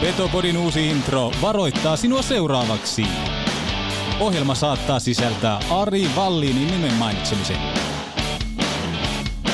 Petopodin 0.00 0.56
uusi 0.56 0.88
intro 0.88 1.32
varoittaa 1.42 1.96
sinua 1.96 2.22
seuraavaksi. 2.22 3.06
Ohjelma 4.20 4.54
saattaa 4.54 5.00
sisältää 5.00 5.60
Ari 5.70 6.10
Vallinin 6.16 6.70
nimen 6.70 6.94
mainitsemisen. 6.94 7.56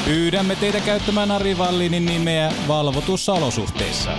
Pyydämme 0.04 0.56
teitä 0.56 0.80
käyttämään 0.80 1.30
Ari 1.30 1.58
Vallinin 1.58 2.06
nimeä 2.06 2.52
valvotussa 2.68 3.32
olosuhteissa. 3.32 4.10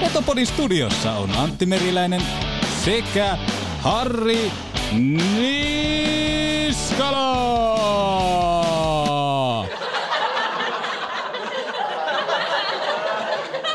Petopodin 0.00 0.46
studiossa 0.46 1.12
on 1.12 1.30
Antti 1.36 1.66
Meriläinen 1.66 2.22
sekä 2.84 3.38
Harri 3.80 4.52
Niskala! 4.92 5.72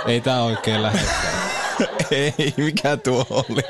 Ei 0.07 0.21
tää 0.21 0.43
oikein 0.43 0.83
lähde. 0.83 1.36
Ei, 2.11 2.53
mikä 2.57 2.97
tuo 2.97 3.25
oli? 3.29 3.61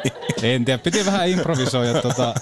En 0.44 0.66
tiedä, 0.66 0.78
piti 0.78 1.06
vähän 1.06 1.30
improvisoida 1.30 2.02
tota. 2.02 2.34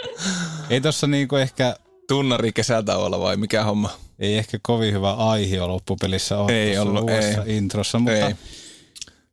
Ei 0.70 0.80
tossa 0.80 1.06
niinku 1.06 1.36
ehkä, 1.36 1.76
Tunnari 2.08 2.52
kesätauolla 2.52 3.20
vai 3.20 3.36
mikä 3.36 3.64
homma? 3.64 3.90
ei 4.20 4.38
ehkä 4.38 4.58
kovin 4.62 4.94
hyvä 4.94 5.12
aihe 5.12 5.60
loppupelissä 5.60 6.38
on 6.38 6.50
Ei 6.50 6.78
ollut, 6.78 7.10
ei. 7.10 7.56
introssa, 7.56 7.98
mutta 7.98 8.26
Ei. 8.26 8.34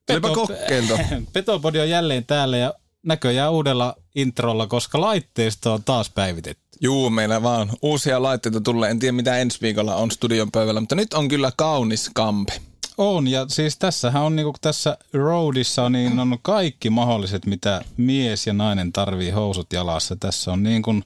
Tulipa 0.05 0.29
kokeiltu. 0.29 0.93
Petopodi 1.33 1.79
on 1.79 1.89
jälleen 1.89 2.25
täällä 2.25 2.57
ja 2.57 2.73
näköjään 3.05 3.51
uudella 3.51 3.95
introlla, 4.15 4.67
koska 4.67 5.01
laitteisto 5.01 5.73
on 5.73 5.83
taas 5.83 6.09
päivitetty. 6.09 6.63
Juu, 6.81 7.09
meillä 7.09 7.43
vaan 7.43 7.69
uusia 7.81 8.21
laitteita 8.23 8.61
tulee. 8.61 8.91
En 8.91 8.99
tiedä 8.99 9.11
mitä 9.11 9.37
ensi 9.37 9.61
viikolla 9.61 9.95
on 9.95 10.11
studion 10.11 10.51
pöydällä, 10.51 10.79
mutta 10.79 10.95
nyt 10.95 11.13
on 11.13 11.27
kyllä 11.27 11.51
kaunis 11.57 12.11
kampe. 12.13 12.53
On, 12.97 13.27
ja 13.27 13.45
siis 13.47 13.77
tässähän 13.77 14.23
on 14.23 14.35
niinku 14.35 14.53
tässä 14.61 14.97
roadissa 15.13 15.89
niin 15.89 16.19
on 16.19 16.37
kaikki 16.41 16.89
mahdolliset, 16.89 17.45
mitä 17.45 17.81
mies 17.97 18.47
ja 18.47 18.53
nainen 18.53 18.93
tarvii 18.93 19.31
housut 19.31 19.73
jalassa. 19.73 20.15
Tässä 20.15 20.51
on 20.51 20.63
niin 20.63 20.81
kuin 20.81 21.03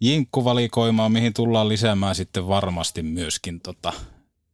jinkkuvalikoimaa, 0.00 1.08
mihin 1.08 1.34
tullaan 1.34 1.68
lisäämään 1.68 2.14
sitten 2.14 2.48
varmasti 2.48 3.02
myöskin 3.02 3.60
tota 3.60 3.92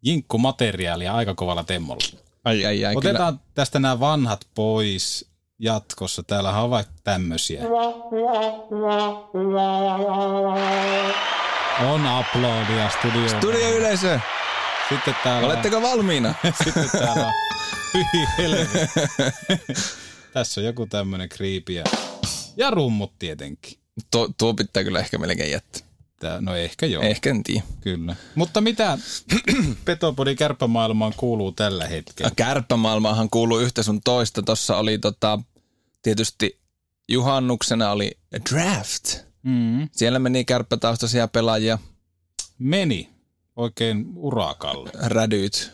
jinkkumateriaalia 0.02 1.14
aika 1.14 1.34
kovalla 1.34 1.64
temmolla. 1.64 2.04
Ai, 2.44 2.66
ai, 2.66 2.84
ai. 2.84 2.96
Otetaan 2.96 3.34
kyllä. 3.34 3.50
tästä 3.54 3.78
nämä 3.78 4.00
vanhat 4.00 4.40
pois 4.54 5.30
jatkossa. 5.58 6.22
Täällä 6.22 6.62
on 6.62 6.70
vaikka 6.70 6.92
tämmöisiä. 7.04 7.62
On 11.92 12.00
uploadia 12.20 12.90
studioon. 12.90 13.28
Studioyleisö, 13.28 14.20
Sitten 14.88 15.14
täällä 15.24 15.46
oletteko 15.48 15.82
valmiina? 15.82 16.34
Sitten 16.64 16.90
täällä 16.92 17.26
on. 17.26 17.32
Tässä 20.32 20.60
on 20.60 20.64
joku 20.64 20.86
tämmönen 20.86 21.28
kriipi 21.28 21.74
ja, 21.74 21.84
ja 22.56 22.70
rummut 22.70 23.12
tietenkin. 23.18 23.78
tuo, 24.10 24.28
tuo 24.38 24.54
pitää 24.54 24.84
kyllä 24.84 25.00
ehkä 25.00 25.18
melkein 25.18 25.50
jättää. 25.50 25.82
Tää, 26.20 26.40
no 26.40 26.54
ehkä 26.54 26.86
joo, 26.86 27.02
Ehkä 27.02 27.30
en 27.30 27.42
tiedä. 27.42 27.62
kyllä. 27.80 28.16
Mutta 28.34 28.60
mitä 28.60 28.98
Petopodi 29.84 30.36
kärppämaailmaan 30.36 31.12
kuuluu 31.16 31.52
tällä 31.52 31.86
hetkellä? 31.86 32.32
Kärppämaailmaahan 32.36 33.30
kuuluu 33.30 33.58
yhtä 33.58 33.82
sun 33.82 34.00
toista. 34.04 34.42
Tossa 34.42 34.76
oli 34.76 34.98
tota, 34.98 35.38
tietysti 36.02 36.60
juhannuksena 37.08 37.90
oli 37.90 38.18
draft. 38.50 39.16
Mm. 39.42 39.88
Siellä 39.92 40.18
meni 40.18 40.44
kärppätaustaisia 40.44 41.28
pelaajia, 41.28 41.78
Meni 42.58 43.10
oikein 43.58 44.06
urakalle. 44.16 44.90
rädyt, 45.04 45.72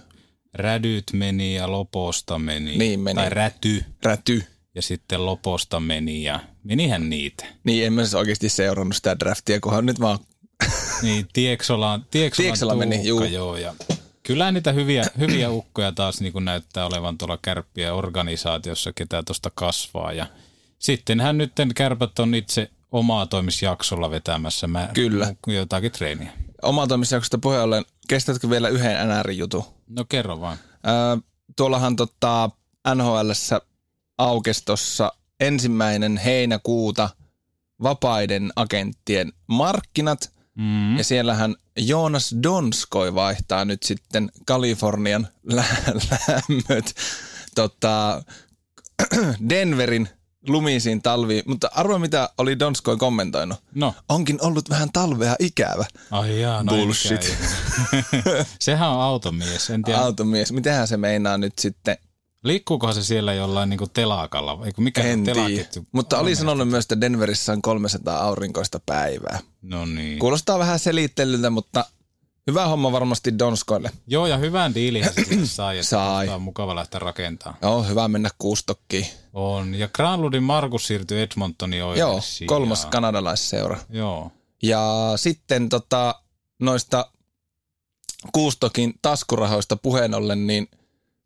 Rädyt 0.55 1.05
meni 1.13 1.55
ja 1.55 1.73
Loposta 1.73 2.39
meni. 2.39 2.77
Niin 2.79 3.01
meni. 3.01 3.15
Tai 3.15 3.31
Räty. 3.31 3.85
räty. 4.03 4.45
Ja 4.75 4.83
sitten 4.83 5.27
Loposta 5.27 5.81
meni 5.81 6.23
ja 6.23 6.41
menihän 6.65 7.11
niitä. 7.11 7.45
Niin, 7.65 7.87
en 7.87 7.93
mä 7.93 8.03
siis 8.03 8.15
oikeasti 8.15 8.49
seurannut 8.49 8.97
sitä 8.97 9.19
draftia, 9.19 9.61
kunhan 9.61 9.87
nyt 9.87 10.01
vaan 10.01 10.19
Niin, 11.03 11.27
Tieksolan, 11.33 12.07
Tieksolan 12.11 12.47
Tieksola 12.47 12.75
meni, 12.75 13.07
juu. 13.09 13.25
joo. 13.25 13.57
Ja 13.57 13.75
kyllä 14.23 14.53
niitä 14.53 14.73
hyviä, 14.73 15.05
hyviä 15.19 15.51
ukkoja 15.51 15.93
taas 15.93 16.21
niin 16.21 16.33
kuin 16.33 16.45
näyttää 16.45 16.87
olevan 16.87 17.19
tuolla 17.19 17.39
kärppien 17.43 17.95
organisaatiossa, 17.95 18.93
ketä 18.93 19.23
tuosta 19.23 19.51
kasvaa. 19.55 20.13
Ja 20.13 20.27
sittenhän 20.79 21.39
nyt 21.39 21.53
kärpät 21.75 22.19
on 22.19 22.35
itse 22.35 22.71
omaa 22.93 23.27
toimisjaksolla 23.27 24.11
vetämässä 24.11 24.67
mä, 24.67 24.89
Kyllä. 24.95 25.35
jotakin 25.47 25.93
treeniä. 25.93 26.33
Omatoimisjaksosta 26.65 27.39
puheen 27.39 27.63
ollen, 27.63 27.85
kestätkö 28.09 28.51
vielä 28.51 28.69
yhden 28.69 29.09
NR-jutun? 29.09 29.65
No 29.89 30.05
kerro 30.09 30.41
vaan. 30.41 30.59
Öö, 30.87 31.17
tuollahan 31.57 31.97
tota 31.97 32.51
NHLssä 32.95 33.61
aukestossa 34.19 35.13
ensimmäinen 35.41 36.17
heinäkuuta 36.17 37.11
vapaiden 37.83 38.53
agenttien 38.57 39.33
markkinat. 39.47 40.33
Mm. 40.55 40.97
Ja 40.97 41.05
siellähän 41.05 41.55
Joonas 41.77 42.35
Donskoi 42.43 43.15
vaihtaa 43.15 43.65
nyt 43.65 43.83
sitten 43.83 44.31
Kalifornian 44.47 45.29
lä- 45.43 45.65
lämmöt 46.29 46.95
tota, 47.55 48.23
Denverin 49.49 50.09
lumisiin 50.49 51.03
talviin. 51.03 51.43
Mutta 51.47 51.71
arvo 51.75 51.99
mitä 51.99 52.29
oli 52.39 52.59
Donskoi 52.59 52.97
kommentoinut. 52.97 53.59
No, 53.75 53.95
Onkin 54.09 54.39
ollut 54.43 54.71
vähän 54.71 54.89
talvea 54.93 55.37
ikävä. 55.39 55.85
ai 56.11 56.41
jaa, 56.41 56.63
no 56.63 56.73
Bullshit. 56.73 57.37
Sehän 58.61 58.89
on 58.91 59.01
automies, 59.01 59.71
en 59.71 59.83
tiedä. 59.83 59.99
Automies, 59.99 60.53
mitähän 60.53 60.89
se 60.89 60.97
meinaa 60.97 61.39
nyt 61.39 61.59
sitten? 61.59 61.97
Liikkuukohan 62.45 62.95
se 62.95 63.03
siellä 63.03 63.35
jollain 63.35 63.71
niin 63.71 63.81
telakalla? 63.93 64.59
Eikö 64.67 64.81
mikä 64.81 65.03
En 65.03 65.25
telaketju? 65.25 65.87
Mutta 65.93 66.19
oli 66.19 66.37
sanonut 66.37 66.69
myös, 66.69 66.85
että 66.85 67.01
Denverissä 67.01 67.53
on 67.53 67.63
300 67.63 68.19
aurinkoista 68.19 68.81
päivää. 68.87 69.39
No 69.63 69.87
niin. 69.87 70.19
Kuulostaa 70.19 70.59
vähän 70.59 70.79
selittelyltä, 70.79 71.51
mutta 71.51 71.85
hyvä 72.47 72.67
homma 72.67 72.93
varmasti 72.93 73.39
Donskoille. 73.39 73.91
Joo, 74.07 74.27
ja 74.27 74.37
hyvän 74.37 74.75
diilin 74.75 75.05
sai, 75.45 75.79
että 75.79 75.89
Sai. 75.89 76.29
on 76.29 76.43
mukava 76.43 76.75
lähteä 76.75 76.99
rakentamaan. 76.99 77.59
Joo, 77.63 77.83
hyvä 77.83 78.09
mennä 78.09 78.31
kuustokkiin. 78.39 79.07
On. 79.33 79.75
Ja 79.75 79.89
Granlundin 79.89 80.43
Markus 80.43 80.87
siirtyi 80.87 81.23
Edmontoniin 81.23 81.81
Joo, 81.81 81.91
oikein. 81.91 82.47
kolmas 82.47 82.87
kanadalaisseura. 82.87 83.79
Joo. 83.91 84.33
Ja 84.63 85.13
sitten 85.17 85.69
tota, 85.69 86.15
noista 86.61 87.11
Kuustokin 88.33 88.95
taskurahoista 89.03 89.77
puheen 89.77 90.15
ollen, 90.15 90.47
niin 90.47 90.69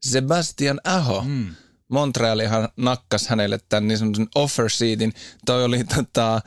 Sebastian 0.02 0.80
Aho, 0.84 1.20
mm. 1.22 1.30
Mm. 1.30 1.54
Montrealihan 1.88 2.68
nakkas 2.76 3.28
hänelle 3.28 3.58
tämän 3.68 3.88
niin 3.88 3.98
sanotun 3.98 4.28
offer 4.34 4.70
seatin. 4.70 5.12
Toi 5.46 5.64
oli 5.64 5.84
tota, 5.84 6.40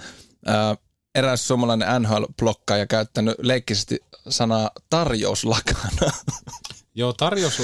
ää, 0.46 0.76
eräs 1.16 1.48
suomalainen 1.48 1.88
NHL-blokkaaja 2.02 2.86
käyttänyt 2.88 3.36
leikkisesti 3.42 4.00
sanaa 4.30 4.72
tarjouslakana. 4.90 6.12
Joo, 6.96 7.14
tarjous 7.14 7.62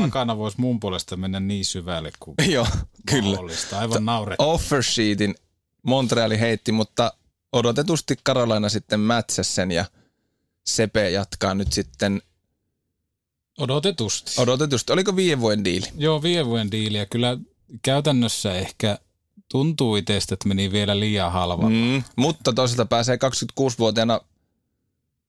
takana 0.00 0.36
voisi 0.38 0.60
mun 0.60 0.80
puolesta 0.80 1.16
mennä 1.16 1.40
niin 1.40 1.64
syvälle 1.64 2.10
kuin 2.20 2.34
Joo, 2.54 2.66
kyllä. 3.10 3.22
mahdollista. 3.30 3.78
Aivan 3.78 4.04
naurettavaa. 4.04 4.52
Offer 4.52 4.82
sheetin 4.82 5.34
Montreali 5.82 6.40
heitti, 6.40 6.72
mutta 6.72 7.12
odotetusti 7.52 8.14
Karolaina 8.22 8.68
sitten 8.68 9.00
mätsäsi 9.00 9.52
sen 9.52 9.70
ja 9.70 9.84
Sepe 10.66 11.10
jatkaa 11.10 11.54
nyt 11.54 11.72
sitten 11.72 12.22
Odotetusti. 13.58 14.30
odotetusti. 14.38 14.92
Oliko 14.92 15.16
viiden 15.16 15.40
vuoden 15.40 15.64
diili? 15.64 15.86
Joo, 15.96 16.22
viiden 16.22 16.46
vuoden 16.46 16.70
diili. 16.70 16.98
Ja 16.98 17.06
kyllä 17.06 17.38
käytännössä 17.82 18.54
ehkä 18.54 18.98
tuntuu 19.50 19.96
itsestä, 19.96 20.34
että 20.34 20.48
meni 20.48 20.72
vielä 20.72 21.00
liian 21.00 21.32
halvalla. 21.32 21.70
Mm, 21.70 22.02
mutta 22.16 22.52
toisaalta 22.52 22.86
pääsee 22.86 23.18
26-vuotiaana 23.60 24.20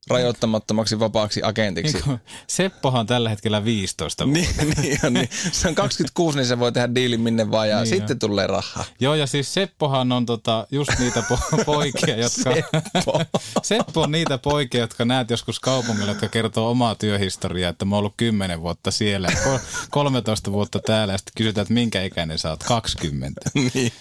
rajoittamattomaksi 0.10 1.00
vapaaksi 1.00 1.42
agentiksi. 1.44 1.98
Niin 2.06 2.20
Seppohan 2.48 3.00
on 3.00 3.06
tällä 3.08 3.30
hetkellä 3.30 3.66
15 3.66 4.26
vuotta. 4.26 4.40
Niin, 4.42 4.74
niin, 4.82 5.00
on, 5.06 5.14
niin. 5.14 5.30
Se 5.52 5.68
on 5.68 5.76
26, 5.76 6.38
niin 6.38 6.46
se 6.48 6.60
voi 6.60 6.72
tehdä 6.72 6.96
diilin 6.96 7.22
minne 7.22 7.52
vaan 7.52 7.70
ja 7.70 7.78
Niin 7.78 7.88
sitten 7.88 8.16
on. 8.16 8.20
tulee 8.20 8.48
rahaa. 8.48 8.86
Joo, 9.00 9.16
ja 9.16 9.28
siis 9.28 9.54
Seppohan 9.54 10.12
on 10.12 10.26
tota, 10.26 10.68
just 10.72 10.92
niitä 11.00 11.20
po- 11.20 11.64
poikia, 11.66 12.16
jotka... 12.16 12.54
Seppo. 12.54 13.22
Seppo 13.64 14.02
on 14.02 14.12
niitä 14.12 14.38
poikia, 14.38 14.80
jotka 14.82 15.06
näet 15.06 15.30
joskus 15.30 15.60
kaupungilla, 15.60 16.12
jotka 16.12 16.28
kertoo 16.28 16.72
omaa 16.72 16.96
työhistoriaa, 16.96 17.70
että 17.70 17.86
mä 17.86 17.96
oon 17.96 18.00
ollut 18.00 18.14
10 18.18 18.62
vuotta 18.62 18.92
siellä, 18.92 19.28
ja 19.32 19.38
ko- 19.58 19.60
13 19.90 20.52
vuotta 20.52 20.80
täällä, 20.80 21.14
ja 21.14 21.18
sitten 21.18 21.34
kysytään, 21.38 21.62
että 21.62 21.74
minkä 21.74 22.04
ikäinen 22.04 22.40
sä 22.40 22.50
oot, 22.50 22.64
20. 22.64 23.42
niin. 23.74 23.92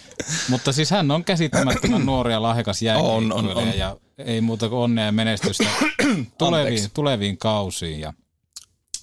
Mutta 0.49 0.73
siis 0.73 0.91
hän 0.91 1.11
on 1.11 1.25
käsittämättömän 1.25 2.07
nuori 2.07 2.33
ja 2.33 2.43
lahjakas 2.43 2.81
On, 2.97 3.33
on, 3.33 3.45
jääkiekkoilija, 3.45 3.73
on. 3.73 3.79
ja 3.79 4.08
ei 4.19 4.41
muuta 4.41 4.69
kuin 4.69 4.79
onnea 4.79 5.05
ja 5.07 5.13
menestystä 5.13 5.65
tuleviin, 6.39 6.91
tuleviin 6.95 7.39
kausiin, 7.39 8.01
ja 8.01 8.13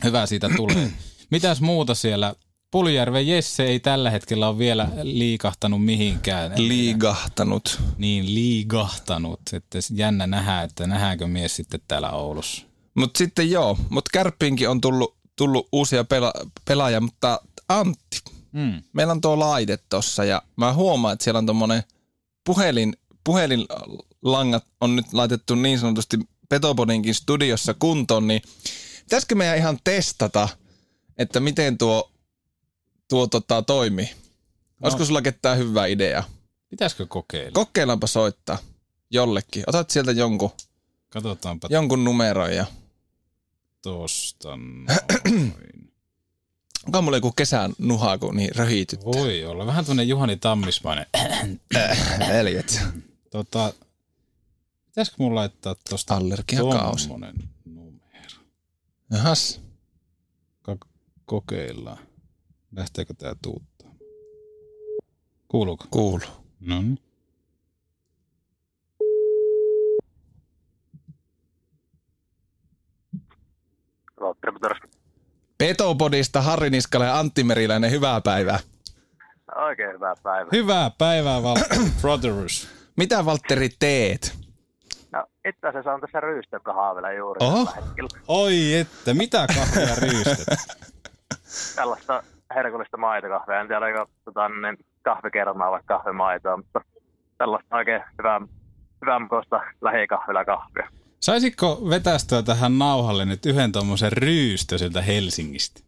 hyvä 0.03 0.25
siitä 0.25 0.49
tulee. 0.55 0.91
Mitäs 1.31 1.61
muuta 1.61 1.95
siellä? 1.95 2.35
Puljärven 2.71 3.27
Jesse 3.27 3.63
ei 3.63 3.79
tällä 3.79 4.09
hetkellä 4.09 4.47
ole 4.49 4.57
vielä 4.57 4.89
liikahtanut 5.01 5.85
mihinkään. 5.85 6.51
Liigahtanut. 6.57 7.79
niin 7.97 8.33
liigahtanut, 8.35 9.39
että 9.53 9.79
jännä 9.93 10.27
nähdä, 10.27 10.61
että 10.61 10.87
nähdäänkö 10.87 11.27
mies 11.27 11.55
sitten 11.55 11.79
täällä 11.87 12.11
Oulussa. 12.11 12.65
Mutta 12.95 13.17
sitten 13.17 13.51
joo, 13.51 13.77
mutta 13.89 14.09
Kärppiinkin 14.13 14.69
on 14.69 14.81
tullut, 14.81 15.15
tullut 15.35 15.67
uusia 15.71 16.03
pela- 16.03 16.49
pelaajia, 16.65 17.01
mutta 17.01 17.39
Antti, 17.69 18.17
Mm. 18.51 18.83
meillä 18.93 19.11
on 19.11 19.21
tuo 19.21 19.39
laite 19.39 19.79
tossa 19.89 20.23
ja 20.25 20.41
mä 20.55 20.73
huomaan, 20.73 21.13
että 21.13 21.23
siellä 21.23 21.37
on 21.37 21.45
tommonen 21.45 21.83
puhelin, 22.45 22.95
puhelinlangat 24.25 24.65
on 24.81 24.95
nyt 24.95 25.13
laitettu 25.13 25.55
niin 25.55 25.79
sanotusti 25.79 26.17
Petopodinkin 26.49 27.15
studiossa 27.15 27.73
kuntoon, 27.73 28.27
niin 28.27 28.41
pitäisikö 29.03 29.35
meidän 29.35 29.57
ihan 29.57 29.79
testata, 29.83 30.49
että 31.17 31.39
miten 31.39 31.77
tuo, 31.77 32.11
tuo 33.09 33.27
tota, 33.27 33.61
toimii? 33.61 34.09
Olisiko 34.81 35.05
sulla 35.05 35.21
ketään 35.21 35.57
hyvää 35.57 35.85
ideaa? 35.85 36.23
Pitäisikö 36.69 37.05
kokeilla? 37.07 37.51
Kokeillaanpa 37.53 38.07
soittaa 38.07 38.57
jollekin. 39.11 39.63
Otat 39.67 39.89
sieltä 39.89 40.11
jonkun, 40.11 40.51
Katsotaanpa 41.09 41.67
jonkun 41.71 42.03
numeron 42.03 42.55
ja 42.55 42.65
tosta 43.81 44.49
noin. 44.57 45.53
onko 46.85 47.01
mulla 47.01 47.17
joku 47.17 47.31
kesän 47.31 47.73
nuha, 47.77 48.17
kun 48.17 48.35
niin 48.37 48.55
röhityt. 48.55 49.05
Voi 49.05 49.45
olla. 49.45 49.65
Vähän 49.65 49.85
tämmönen 49.85 50.07
Juhani 50.07 50.37
Tammismainen. 50.37 51.05
Veljet. 52.29 52.81
tota, 53.31 53.73
pitäisikö 54.95 55.15
mun 55.19 55.35
laittaa 55.35 55.75
tosta 55.89 56.15
Allergiakausi. 56.15 57.07
tommonen 57.07 57.35
numero? 57.65 58.39
Jahas. 59.11 59.61
Ka- 60.61 60.77
kokeillaan. 61.25 61.97
Lähteekö 62.75 63.13
tää 63.13 63.35
tuuttaa? 63.41 63.91
Kuuluuko? 65.47 65.85
Kuuluu. 65.91 66.27
No 66.59 66.81
niin. 66.81 66.99
Petopodista 75.57 76.41
Harri 76.41 76.69
Niskala 76.69 77.05
ja 77.05 77.19
Antti 77.19 77.43
Meriläinen, 77.43 77.91
hyvää 77.91 78.21
päivää. 78.21 78.59
Oikein 79.55 79.93
hyvää 79.93 80.15
päivää. 80.23 80.49
Hyvää 80.51 80.89
päivää, 80.97 81.43
Valtteri 81.43 81.85
Brothers. 82.01 82.67
Mitä 82.97 83.25
Valtteri 83.25 83.69
teet? 83.79 84.44
Itse 85.45 85.67
asiassa 85.67 85.93
on 85.93 86.01
tässä 86.01 86.19
ryystökahvilla 86.19 87.11
juuri 87.11 87.37
Oho. 87.41 87.65
tällä 87.65 87.71
hetkellä. 87.71 88.09
Oi 88.27 88.73
että, 88.73 89.13
mitä 89.13 89.47
kahvia 89.55 89.95
ryystet? 90.01 90.47
Tällaista 91.75 92.23
herkullista 92.55 92.97
maitokahvia. 92.97 93.61
En 93.61 93.67
tiedä, 93.67 93.85
oliko 93.85 94.05
tota, 94.25 94.49
niin, 94.49 94.77
kahvikermaa 95.01 95.71
vai 95.71 95.81
kahvimaitoa, 95.85 96.57
mutta 96.57 96.81
tällaista 97.37 97.75
oikein 97.75 98.01
hyvää, 98.17 98.41
hyvää 99.01 99.19
mukoista 99.19 99.61
lähikahvilla 99.81 100.45
kahvia. 100.45 100.89
Saisitko 101.19 101.81
vetästyä 101.89 102.41
tähän 102.43 102.79
nauhalle 102.79 103.25
nyt 103.25 103.45
yhden 103.45 103.71
tuommoisen 103.71 104.11
ryystö 104.11 104.77
sieltä 104.77 105.01
Helsingistä? 105.01 105.81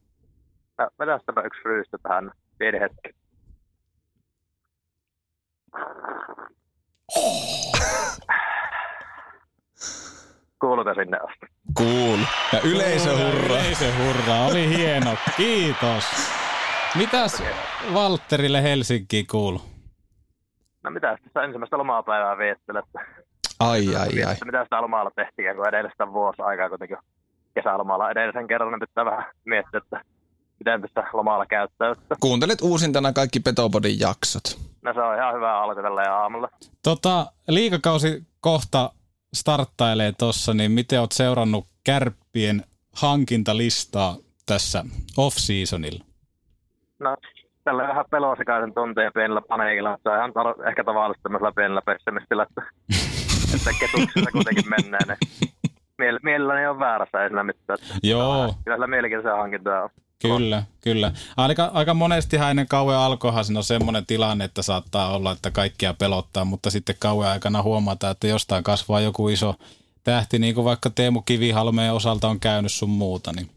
No, 0.77 0.89
vetästäpä 0.99 1.41
yksi 1.41 1.61
ryystö 1.65 1.97
tähän 2.03 2.31
pieni 2.57 2.79
hetki. 2.79 3.09
Kuuluuko 10.61 10.93
sinne 10.93 11.17
asti? 11.17 11.45
Cool. 11.77 12.19
Ja 12.53 12.59
yleisö 12.63 13.09
hurraa. 13.17 13.45
Yleisö 13.45 13.85
hurraa, 14.03 14.45
oli 14.47 14.77
hieno, 14.77 15.15
kiitos. 15.37 16.03
Mitäs 16.95 17.43
Valtterille 17.93 18.63
Helsinkiin 18.63 19.27
kuuluu? 19.27 19.61
No 20.83 20.91
mitä 20.91 21.17
tässä 21.23 21.43
ensimmäistä 21.43 21.77
lomapäivää 21.77 22.37
viettelette? 22.37 22.99
Ai, 23.59 23.95
ai, 23.95 24.23
ai. 24.23 24.35
Mitä 24.45 24.63
sitä 24.63 24.81
lomalla 24.81 25.11
tehtiin, 25.15 25.55
kun 25.55 25.67
edellistä 25.67 26.13
vuosi 26.13 26.41
aikaa 26.41 26.69
kuitenkin 26.69 26.97
kesälomalla 27.55 28.11
edellisen 28.11 28.47
kerran, 28.47 28.71
niin 28.71 28.79
pitää 28.79 29.05
vähän 29.05 29.25
miettiä, 29.45 29.77
että 29.77 30.01
miten 30.59 30.81
tässä 30.81 31.03
lomalla 31.13 31.45
käyttäytyy. 31.45 32.05
Kuuntelet 32.19 32.61
uusintana 32.61 33.13
kaikki 33.13 33.39
Petopodin 33.39 33.99
jaksot. 33.99 34.43
No 34.81 34.93
se 34.93 34.99
on 35.01 35.15
ihan 35.15 35.35
hyvä 35.35 35.61
alku 35.61 35.81
tällä 35.81 36.15
aamulla. 36.15 36.49
Tota, 36.83 37.25
liikakausi 37.47 38.23
kohta 38.41 38.91
starttailee 39.33 40.13
tossa, 40.17 40.53
niin 40.53 40.71
miten 40.71 40.99
oot 40.99 41.11
seurannut 41.11 41.67
kärppien 41.83 42.63
hankintalistaa 42.95 44.15
tässä 44.45 44.83
off-seasonilla? 45.17 46.05
No 46.99 47.17
tällä 47.63 47.87
vähän 47.87 48.05
pelosekaisen 48.11 48.73
tunteen 48.73 49.11
pienellä 49.13 49.41
paniikilla, 49.41 49.91
mutta 49.91 50.09
se 50.09 50.13
on 50.13 50.17
ihan 50.17 50.31
tar- 50.31 50.69
ehkä 50.69 50.83
tavallista 50.83 51.23
tämmöisellä 51.23 51.51
pienellä 51.55 51.81
pessimistillä, 51.85 52.43
että, 52.43 52.61
että 53.55 53.69
ketuksessa 53.79 54.31
kuitenkin 54.31 54.69
menee. 54.69 54.99
Niin 55.07 55.17
miel- 56.01 56.19
mielelläni 56.23 56.67
on 56.67 56.79
väärässä, 56.79 57.23
ei 57.23 57.29
mitään. 57.43 57.79
Joo, 58.03 58.55
Kyllä 58.63 58.75
sillä 58.75 58.87
mielenkiintoisia 58.87 59.41
hankintoja 59.41 59.83
on. 59.83 59.89
Kyllä, 60.21 60.63
kyllä. 60.81 61.11
Aika, 61.37 61.71
aika 61.73 61.93
monestihan 61.93 62.49
ennen 62.49 62.67
kauan 62.67 62.95
alkoihan 62.95 63.45
siinä 63.45 63.59
on 63.59 63.63
semmoinen 63.63 64.05
tilanne, 64.05 64.45
että 64.45 64.61
saattaa 64.61 65.15
olla, 65.15 65.31
että 65.31 65.51
kaikkia 65.51 65.93
pelottaa, 65.93 66.45
mutta 66.45 66.69
sitten 66.69 66.95
kauan 66.99 67.29
aikana 67.29 67.61
huomataan, 67.61 68.11
että 68.11 68.27
jostain 68.27 68.63
kasvaa 68.63 68.99
joku 68.99 69.29
iso 69.29 69.55
tähti, 70.03 70.39
niin 70.39 70.55
kuin 70.55 70.65
vaikka 70.65 70.89
Teemu 70.89 71.21
Kivihalmeen 71.21 71.93
osalta 71.93 72.27
on 72.27 72.39
käynyt 72.39 72.71
sun 72.71 72.89
muuta. 72.89 73.31
Niin. 73.35 73.49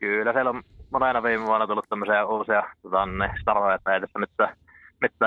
Kyllä, 0.00 0.32
siellä 0.32 0.50
on 0.50 0.62
monena 0.90 1.22
viime 1.22 1.46
vuonna 1.46 1.66
tullut 1.66 1.88
tämmöisiä 1.88 2.26
uusia 2.26 2.62
tota, 2.82 3.06
ne 3.06 3.30
staroja, 3.40 3.74
että 3.74 3.94
ei 3.94 4.00
tässä 4.00 4.18
mitään 4.18 4.56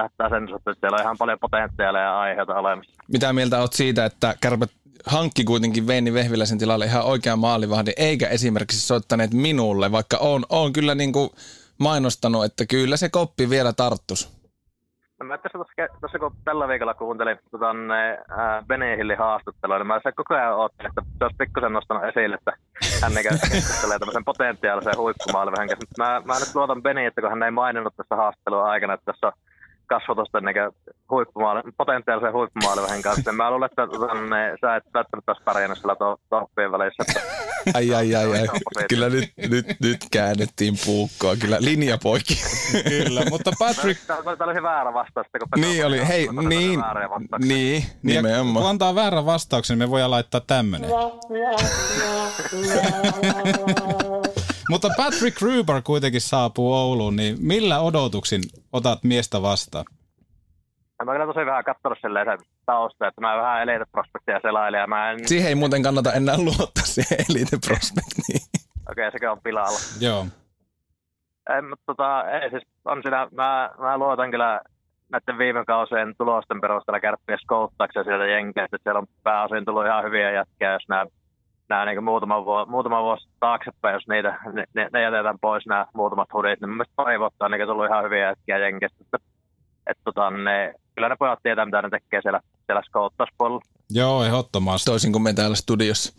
hätää 0.04 0.30
sen 0.30 0.48
suhteen, 0.50 0.72
että 0.72 0.80
siellä 0.80 0.96
on 0.96 1.02
ihan 1.02 1.18
paljon 1.18 1.40
potentiaalia 1.40 2.02
ja 2.02 2.20
aiheita 2.20 2.56
olemassa. 2.56 3.04
Mitä 3.08 3.34
mieltä 3.34 3.60
oot 3.60 3.74
siitä, 3.74 4.06
että 4.06 4.36
Kärpät 4.42 4.72
hankki 5.06 5.44
kuitenkin 5.44 5.88
Veini 5.88 6.14
Vehviläisen 6.14 6.58
tilalle 6.58 6.86
ihan 6.86 7.06
oikean 7.06 7.40
maalivahdin, 7.40 7.94
eikä 7.98 8.28
esimerkiksi 8.28 8.88
soittaneet 8.88 9.34
minulle, 9.34 9.92
vaikka 9.92 10.18
on, 10.18 10.44
on 10.50 10.74
kyllä 10.74 10.96
niin 10.96 11.14
kuin 11.14 11.30
mainostanut, 11.78 12.46
että 12.46 12.66
kyllä 12.66 12.98
se 12.98 13.10
koppi 13.10 13.50
vielä 13.50 13.74
tarttus. 13.74 14.38
No 15.20 15.26
mä 15.26 15.38
tässä, 15.38 15.58
tuossa 16.00 16.20
kun 16.20 16.36
tällä 16.46 16.68
viikolla 16.68 16.94
kuuntelin 16.94 17.38
tota, 17.52 17.74
ne, 17.74 18.18
ää, 18.30 18.64
Benny 18.68 18.98
Hillin 18.98 19.18
haastattelua, 19.18 19.78
niin 19.78 19.88
mä 19.88 20.00
se 20.04 20.12
koko 20.12 20.36
ajan 20.36 20.56
oottelin, 20.56 20.92
että 20.92 21.02
se 21.18 21.24
olisi 21.24 21.38
pikkusen 21.38 21.74
nostanut 21.74 22.04
esille, 22.04 22.36
että 22.36 22.54
hän 23.02 23.14
keskustelee 23.52 24.00
tämmöisen 24.00 24.26
potentiaalisen. 24.26 24.94
Mutta 24.98 25.34
Mä, 25.98 26.22
mä 26.26 26.40
nyt 26.40 26.56
luotan 26.56 26.84
Beni, 26.84 27.06
että 27.06 27.22
kun 27.22 27.30
hän 27.30 27.44
ei 27.44 27.52
maininnut 27.52 27.96
tässä 27.98 28.16
haastattelun 28.16 28.64
aikana, 28.64 28.94
että 28.94 29.12
tässä 29.12 29.28
on 29.28 29.34
kasvatusten 29.88 30.44
niin 30.44 30.56
huippumaali, 31.12 31.62
potentiaalisen 31.78 32.34
huippumaalivahin 32.34 33.02
kanssa, 33.04 33.32
niin 33.32 33.38
mä 33.38 33.52
luulen, 33.52 33.70
että 33.72 33.88
tota, 33.88 34.14
ne, 34.14 34.58
sä 34.62 34.76
et 34.76 34.84
välttämättä 34.94 35.32
olisi 35.32 35.44
pärjännyt 35.44 35.78
sillä 35.80 35.96
to, 35.96 36.18
toppien 36.30 36.72
välissä. 36.72 37.04
Että, 37.08 37.22
Ai, 37.74 37.94
ai, 37.94 38.16
ai, 38.16 38.32
ai. 38.40 38.48
Kyllä 38.90 39.10
nyt, 39.10 39.30
nyt, 39.50 39.66
nyt 39.82 39.98
käännettiin 40.12 40.74
puukkoa, 40.86 41.36
kyllä 41.36 41.58
linjapoikki. 41.60 42.42
Kyllä, 42.90 43.22
mutta 43.30 43.52
Patrick, 43.60 44.02
Tämä 44.08 44.22
tämä 44.24 44.46
olisi 44.52 44.64
väärä 44.64 44.94
vastaus. 44.94 45.28
kun 45.54 45.62
niin 45.62 45.86
oli, 45.86 46.08
hei, 46.08 46.26
Tämä 46.26 46.40
oli 46.42 46.50
niin, 46.50 46.80
vastaus. 46.80 47.46
niin, 47.46 47.84
ja 47.84 47.90
kun 47.90 47.98
nimenomaan. 48.04 48.66
antaa 48.66 48.96
väärän 48.96 49.26
vastauksen, 49.26 49.80
niin 49.80 49.90
me 49.90 49.92
voidaan 49.92 50.12
laittaa 50.12 50.42
tämmönen. 50.42 50.90
Mutta 54.70 54.90
Patrick 54.98 55.38
Gruber 55.38 55.82
kuitenkin 55.82 56.22
saapuu 56.22 56.74
Ouluun, 56.74 57.16
niin 57.16 57.38
millä 57.40 57.80
odotuksin 57.80 58.42
otat 58.74 59.04
miestä 59.04 59.42
vastaan? 59.42 59.86
Mä 61.06 61.12
kyllä 61.12 61.26
tosi 61.34 61.46
vähän 61.46 61.64
katsonut 61.64 61.98
silleen 62.02 62.28
sen 62.30 62.40
tausta, 62.66 63.08
että 63.08 63.22
mä 63.22 63.38
vähän 63.38 63.62
eliteprospektia 63.62 64.40
selailen 64.42 64.80
ja 64.80 64.88
mä 64.88 65.12
en, 65.12 65.28
Siihen 65.28 65.48
ei 65.48 65.56
muuten 65.56 65.84
kannata 65.84 66.14
enää 66.14 66.38
luottaa 66.38 66.84
siihen 66.84 67.26
Elite 67.30 67.58
Prospectiin. 67.68 68.42
okei 68.92 69.12
sekin 69.12 69.30
on 69.30 69.42
pilalla. 69.44 69.80
Joo. 70.00 70.26
Ei, 71.56 71.62
mutta 71.62 71.84
tota, 71.86 72.24
ei 72.30 72.50
siis 72.50 72.64
on 72.86 73.02
siinä, 73.02 73.28
mä, 73.32 73.70
mä 73.80 73.98
luotan 73.98 74.32
kyllä 74.32 74.62
näiden 75.12 75.38
viime 75.38 75.66
kausien 75.66 76.16
tulosten 76.18 76.62
perusteella 76.62 77.00
kärppiä 77.00 77.38
skouttaakseen 77.38 78.06
sieltä 78.06 78.26
jenkeistä, 78.26 78.76
että 78.76 78.84
siellä 78.84 79.00
on 79.00 79.08
pääosin 79.24 79.66
tullut 79.66 79.86
ihan 79.86 80.04
hyviä 80.04 80.32
jätkiä, 80.32 80.74
jos 80.74 80.84
nämä 80.90 81.06
nämä 81.70 81.86
niin 81.86 82.04
muutama, 82.04 82.46
vuosi, 82.46 82.72
muutama 82.72 83.04
vuosi 83.04 83.28
taaksepäin, 83.40 83.94
jos 83.94 84.08
niitä, 84.08 84.40
ne, 84.54 84.64
ne, 84.74 84.90
ne 84.94 85.02
jätetään 85.02 85.40
pois 85.42 85.66
nämä 85.66 85.86
muutamat 85.94 86.34
hudit, 86.34 86.62
niin 86.62 86.70
mielestäni 86.70 86.96
pari 86.96 87.20
vuotta 87.20 87.46
on 87.46 87.52
niin 87.52 87.68
tullut 87.68 87.86
ihan 87.86 88.04
hyviä 88.04 88.28
jätkiä 88.28 88.58
jenkistä. 88.58 88.98
Että, 89.02 89.18
että 89.90 90.02
tota, 90.04 90.30
ne, 90.30 90.74
kyllä 90.96 91.10
ne 91.10 91.16
pojat 91.20 91.40
tietää, 91.44 91.66
mitä 91.66 91.82
ne 91.82 91.90
tekee 91.90 92.22
siellä, 92.22 92.40
siellä 92.66 92.82
skouttauspuolella. 92.86 93.62
Joo, 93.90 94.24
ehdottomasti. 94.24 94.92
Toisin 94.92 95.12
kuin 95.12 95.22
me 95.22 95.34
täällä 95.34 95.56
studiossa. 95.56 96.14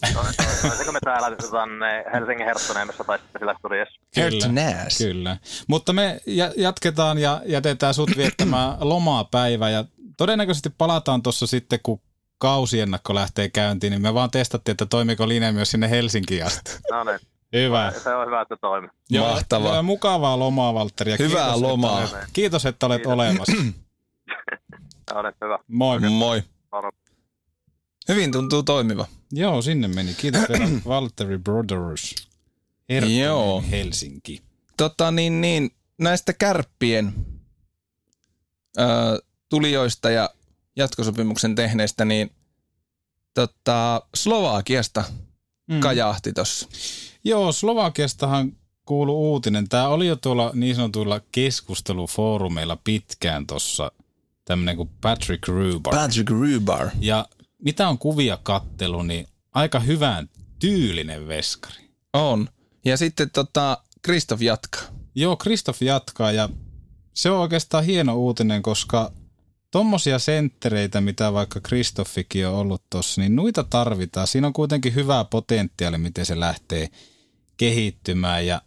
Toisinko 0.63 0.93
me 0.93 0.99
täällä 1.05 1.37
tota, 1.37 1.67
ne 1.67 2.05
Helsingin 2.13 2.47
Herttoneemessa 2.47 3.05
tai 3.05 3.19
siellä 3.39 3.55
studiossa? 3.59 4.01
Herttonäs. 4.17 4.99
Kyllä. 4.99 5.37
Mutta 5.67 5.93
me 5.93 6.21
ja- 6.27 6.53
jatketaan 6.57 7.19
ja 7.19 7.41
jätetään 7.47 7.95
sut 7.95 8.11
viettämään 8.17 8.77
lomaa 8.81 9.25
päivä 9.25 9.71
ja 9.71 9.85
todennäköisesti 10.17 10.71
palataan 10.79 11.23
tuossa 11.23 11.47
sitten, 11.47 11.79
kun 11.83 12.01
kausiennakko 12.39 13.15
lähtee 13.15 13.49
käyntiin, 13.49 13.91
niin 13.91 14.03
me 14.03 14.15
vaan 14.15 14.31
testattiin, 14.31 14.73
että 14.73 14.87
toimiko 14.87 15.29
linja 15.29 15.53
myös 15.53 15.71
sinne 15.71 15.91
Helsinkiin 15.91 16.47
asti. 16.47 16.71
No 16.93 17.05
niin, 17.05 17.19
Hyvä. 17.53 17.93
se 18.03 18.15
on 18.15 18.27
hyvä, 18.27 18.41
että 18.43 18.57
toimii. 18.61 18.91
Mahtavaa. 19.19 19.75
Joo, 19.75 19.83
mukavaa 19.83 20.39
lomaa, 20.39 20.75
Valtteri. 20.75 21.11
ja 21.11 21.17
Hyvää 21.19 21.45
kiitos, 21.45 21.61
lomaa. 21.61 22.03
Että 22.03 22.17
olet, 22.17 22.29
kiitos, 22.33 22.67
että 22.67 22.87
olet 22.87 22.97
Kiitos. 22.97 23.13
olemassa. 23.13 23.53
No 25.15 25.23
niin, 25.23 25.35
hyvä. 25.45 25.59
Moi. 25.69 26.01
Moi. 26.01 26.43
Hyvin 28.09 28.33
tuntuu 28.33 28.63
toimiva. 28.63 29.07
Joo, 29.33 29.63
sinne 29.63 29.89
meni. 29.89 30.15
Kiitos 30.15 30.43
vielä 30.49 30.69
Valtteri 30.89 31.39
Brothers. 31.39 32.15
Joo. 33.21 33.65
Helsinki. 33.71 34.43
Tota 34.77 35.11
niin, 35.11 35.41
niin 35.41 35.71
näistä 35.99 36.33
kärppien 36.33 37.13
ö, 38.79 38.83
tulijoista 39.49 40.11
ja 40.11 40.31
jatkosopimuksen 40.79 41.55
tehneistä, 41.55 42.05
niin 42.05 42.31
tota, 43.35 44.03
Slovakiasta 44.15 45.05
Mm. 45.71 45.81
kajahti 45.81 46.33
tossa. 46.33 46.69
Joo, 47.25 47.53
Slovakiastahan 47.53 48.53
kuulu 48.85 49.31
uutinen. 49.33 49.69
Tämä 49.69 49.89
oli 49.89 50.07
jo 50.07 50.17
tuolla 50.17 50.51
niin 50.55 50.77
sanotuilla 50.77 51.21
keskustelufoorumeilla 51.33 52.79
pitkään 52.85 53.47
tuossa 53.47 53.93
tämmöinen 54.45 54.77
kuin 54.77 54.91
Patrick 55.01 55.49
Rubar. 55.49 55.95
Patrick 55.95 56.31
Rubar. 56.31 56.89
ja 57.01 57.27
mitä 57.63 57.89
on 57.89 57.99
kuvia 57.99 58.39
kattelu, 58.43 59.03
niin 59.03 59.27
aika 59.55 59.81
hyvän 59.81 60.29
tyylinen 60.59 61.29
veskari. 61.29 61.91
On. 62.13 62.49
Ja 62.85 62.97
sitten 62.97 63.31
tota, 63.31 63.79
Kristoff 64.03 64.43
jatkaa. 64.43 64.83
Joo, 65.15 65.37
Kristoff 65.37 65.83
jatkaa 65.83 66.33
ja 66.33 66.49
se 67.15 67.31
on 67.31 67.39
oikeastaan 67.41 67.85
hieno 67.85 68.15
uutinen, 68.17 68.63
koska 68.63 69.13
tommosia 69.71 70.19
senttereitä, 70.19 71.01
mitä 71.01 71.33
vaikka 71.33 71.61
Kristoffikin 71.61 72.47
on 72.47 72.55
ollut 72.55 72.83
tossa, 72.91 73.21
niin 73.21 73.37
noita 73.37 73.65
tarvitaan. 73.65 74.27
Siinä 74.27 74.47
on 74.47 74.53
kuitenkin 74.53 74.95
hyvää 74.95 75.25
potentiaali, 75.25 75.99
miten 75.99 76.27
se 76.27 76.41
lähtee 76.41 76.89
kehittymään 77.57 78.47
ja 78.47 78.63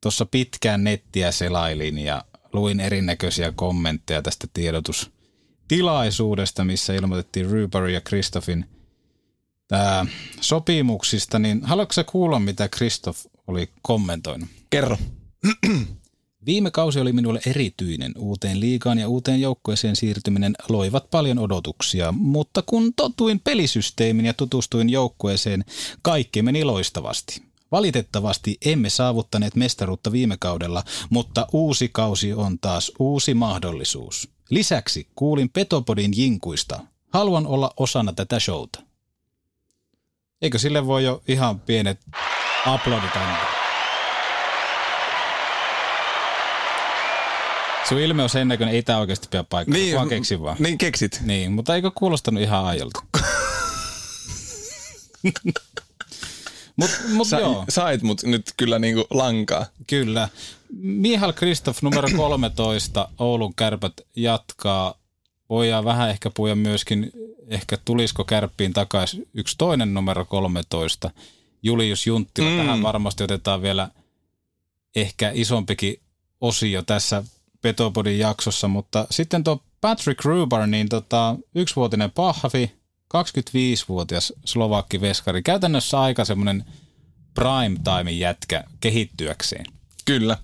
tuossa 0.00 0.26
pitkään 0.26 0.84
nettiä 0.84 1.32
selailin 1.32 1.98
ja 1.98 2.24
luin 2.52 2.80
erinäköisiä 2.80 3.52
kommentteja 3.52 4.22
tästä 4.22 4.46
tiedotustilaisuudesta, 4.54 6.64
missä 6.64 6.94
ilmoitettiin 6.94 7.50
Ruberin 7.50 7.94
ja 7.94 8.00
Kristoffin 8.00 8.66
ää, 9.72 10.06
sopimuksista, 10.40 11.38
niin 11.38 11.62
haluatko 11.62 12.04
kuulla, 12.06 12.40
mitä 12.40 12.68
Kristoff 12.68 13.26
oli 13.46 13.70
kommentoinut? 13.82 14.48
Kerro. 14.70 14.98
Viime 16.46 16.70
kausi 16.70 17.00
oli 17.00 17.12
minulle 17.12 17.40
erityinen. 17.46 18.12
Uuteen 18.18 18.60
liigaan 18.60 18.98
ja 18.98 19.08
uuteen 19.08 19.40
joukkueeseen 19.40 19.96
siirtyminen 19.96 20.54
loivat 20.68 21.10
paljon 21.10 21.38
odotuksia, 21.38 22.12
mutta 22.12 22.62
kun 22.62 22.94
totuin 22.94 23.40
pelisysteemin 23.40 24.26
ja 24.26 24.34
tutustuin 24.34 24.90
joukkueeseen, 24.90 25.64
kaikki 26.02 26.42
meni 26.42 26.64
loistavasti. 26.64 27.42
Valitettavasti 27.72 28.58
emme 28.64 28.90
saavuttaneet 28.90 29.56
mestaruutta 29.56 30.12
viime 30.12 30.36
kaudella, 30.40 30.84
mutta 31.10 31.46
uusi 31.52 31.88
kausi 31.92 32.32
on 32.32 32.58
taas 32.58 32.92
uusi 32.98 33.34
mahdollisuus. 33.34 34.28
Lisäksi 34.50 35.08
kuulin 35.14 35.50
Petopodin 35.50 36.12
jinkuista. 36.16 36.80
Haluan 37.12 37.46
olla 37.46 37.74
osana 37.76 38.12
tätä 38.12 38.40
showta. 38.40 38.82
Eikö 40.42 40.58
sille 40.58 40.86
voi 40.86 41.04
jo 41.04 41.22
ihan 41.28 41.60
pienet 41.60 42.00
aplodit 42.66 43.16
antaa? 43.16 43.59
Sun 47.90 47.98
ilme 47.98 48.22
on 48.22 48.28
sen 48.30 48.48
näköinen, 48.48 48.74
ei 48.74 48.82
tää 48.82 48.98
oikeasti 48.98 49.28
pidä 49.30 49.44
paikkaa. 49.44 49.72
Niin, 49.72 49.96
vaan 49.96 50.08
keksin 50.08 50.42
vaan. 50.42 50.56
Niin 50.60 50.78
keksit. 50.78 51.20
Niin, 51.24 51.52
mutta 51.52 51.74
eikö 51.74 51.90
kuulostanut 51.94 52.42
ihan 52.42 52.64
aiolta? 52.64 53.02
mut, 56.76 56.90
mut 57.12 57.28
Sa- 57.28 57.40
joo, 57.40 57.64
Sait 57.68 58.02
mut 58.02 58.22
nyt 58.22 58.52
kyllä 58.56 58.78
niinku 58.78 59.06
lankaa. 59.10 59.66
kyllä. 59.86 60.28
Mihal 60.82 61.32
Kristoff 61.32 61.82
numero 61.82 62.08
13, 62.16 63.08
Oulun 63.18 63.54
kärpät 63.54 63.92
jatkaa. 64.16 64.94
Voidaan 65.48 65.84
vähän 65.84 66.10
ehkä 66.10 66.30
puhuja 66.30 66.54
myöskin, 66.56 67.12
ehkä 67.48 67.76
tulisiko 67.84 68.24
kärppiin 68.24 68.72
takaisin 68.72 69.28
yksi 69.34 69.54
toinen 69.58 69.94
numero 69.94 70.24
13, 70.24 71.10
Julius 71.62 72.06
Junttila. 72.06 72.50
Mm. 72.50 72.56
Tähän 72.56 72.82
varmasti 72.82 73.24
otetaan 73.24 73.62
vielä 73.62 73.88
ehkä 74.96 75.30
isompikin 75.34 76.00
osio 76.40 76.82
tässä 76.82 77.22
Petopodin 77.62 78.18
jaksossa, 78.18 78.68
mutta 78.68 79.06
sitten 79.10 79.44
tuo 79.44 79.62
Patrick 79.80 80.24
Rubar, 80.24 80.66
niin 80.66 80.88
tota, 80.88 81.36
yksivuotinen 81.54 82.10
pahvi, 82.10 82.72
25-vuotias 83.16 84.32
Slovakki 84.44 85.00
veskari, 85.00 85.42
käytännössä 85.42 86.00
aika 86.00 86.24
semmoinen 86.24 86.64
prime 87.34 87.76
time 87.84 88.10
jätkä 88.10 88.64
kehittyäkseen. 88.80 89.64
Kyllä. 90.04 90.36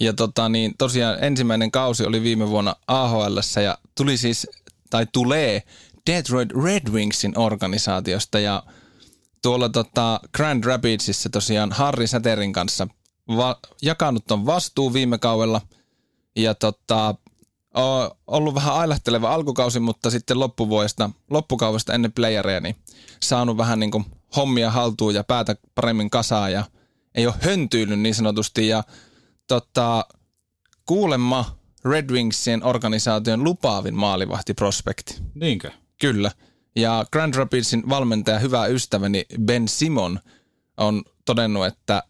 Ja 0.00 0.12
tota, 0.12 0.48
niin 0.48 0.74
tosiaan 0.78 1.24
ensimmäinen 1.24 1.70
kausi 1.70 2.04
oli 2.04 2.22
viime 2.22 2.48
vuonna 2.48 2.76
AHL 2.86 3.38
ja 3.62 3.78
tuli 3.96 4.16
siis, 4.16 4.46
tai 4.90 5.06
tulee 5.12 5.62
Detroit 6.06 6.48
Red 6.64 6.92
Wingsin 6.92 7.38
organisaatiosta 7.38 8.40
ja 8.40 8.62
tuolla 9.42 9.68
tota 9.68 10.20
Grand 10.34 10.64
Rapidsissa 10.64 11.30
tosiaan 11.30 11.72
Harri 11.72 12.06
Säterin 12.06 12.52
kanssa 12.52 12.88
va- 13.36 13.60
jakanut 13.82 14.30
on 14.30 14.46
vastuu 14.46 14.92
viime 14.92 15.18
kaudella 15.18 15.60
ja 16.42 16.54
tota, 16.54 17.14
o- 17.78 18.18
ollut 18.26 18.54
vähän 18.54 18.74
ailahteleva 18.74 19.34
alkukausi, 19.34 19.80
mutta 19.80 20.10
sitten 20.10 20.40
loppuvuodesta, 20.40 21.10
loppukaudesta 21.30 21.94
ennen 21.94 22.12
playereja, 22.12 22.60
niin 22.60 22.76
saanut 23.22 23.56
vähän 23.56 23.80
niin 23.80 23.90
kuin 23.90 24.04
hommia 24.36 24.70
haltuun 24.70 25.14
ja 25.14 25.24
päätä 25.24 25.56
paremmin 25.74 26.10
kasaan 26.10 26.52
ja 26.52 26.64
ei 27.14 27.26
ole 27.26 27.34
höntyillyt 27.40 28.00
niin 28.00 28.14
sanotusti 28.14 28.68
ja 28.68 28.84
tota, 29.46 30.04
kuulemma 30.86 31.60
Red 31.84 32.10
Wingsien 32.10 32.64
organisaation 32.64 33.44
lupaavin 33.44 33.94
maalivahtiprospekti. 33.94 35.14
Niinkö? 35.34 35.70
Kyllä. 36.00 36.30
Ja 36.76 37.04
Grand 37.12 37.34
Rapidsin 37.34 37.88
valmentaja, 37.88 38.38
hyvä 38.38 38.66
ystäväni 38.66 39.24
Ben 39.44 39.68
Simon 39.68 40.20
on 40.76 41.02
todennut, 41.24 41.66
että 41.66 42.02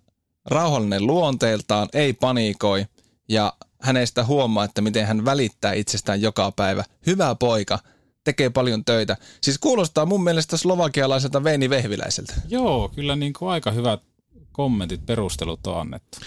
rauhallinen 0.47 1.07
luonteeltaan, 1.07 1.89
ei 1.93 2.13
paniikoi 2.13 2.87
ja 3.29 3.53
hänestä 3.81 4.25
huomaa, 4.25 4.65
että 4.65 4.81
miten 4.81 5.07
hän 5.07 5.25
välittää 5.25 5.73
itsestään 5.73 6.23
joka 6.23 6.53
päivä. 6.53 6.85
Hyvä 7.07 7.35
poika, 7.35 7.79
tekee 8.25 8.51
paljon 8.51 8.85
töitä. 8.85 9.17
Siis 9.41 9.59
kuulostaa 9.59 10.07
mun 10.07 10.25
mielestä 10.25 10.57
slovakialaiselta 10.57 11.45
Veini 11.45 11.71
Vehviläiseltä, 11.71 12.35
Joo, 12.49 12.89
kyllä 12.95 13.17
niin 13.17 13.33
kuin 13.33 13.51
aika 13.51 13.71
hyvät 13.71 14.01
kommentit, 14.53 15.07
perustelut 15.07 15.67
on 15.67 15.81
annettu. 15.81 16.19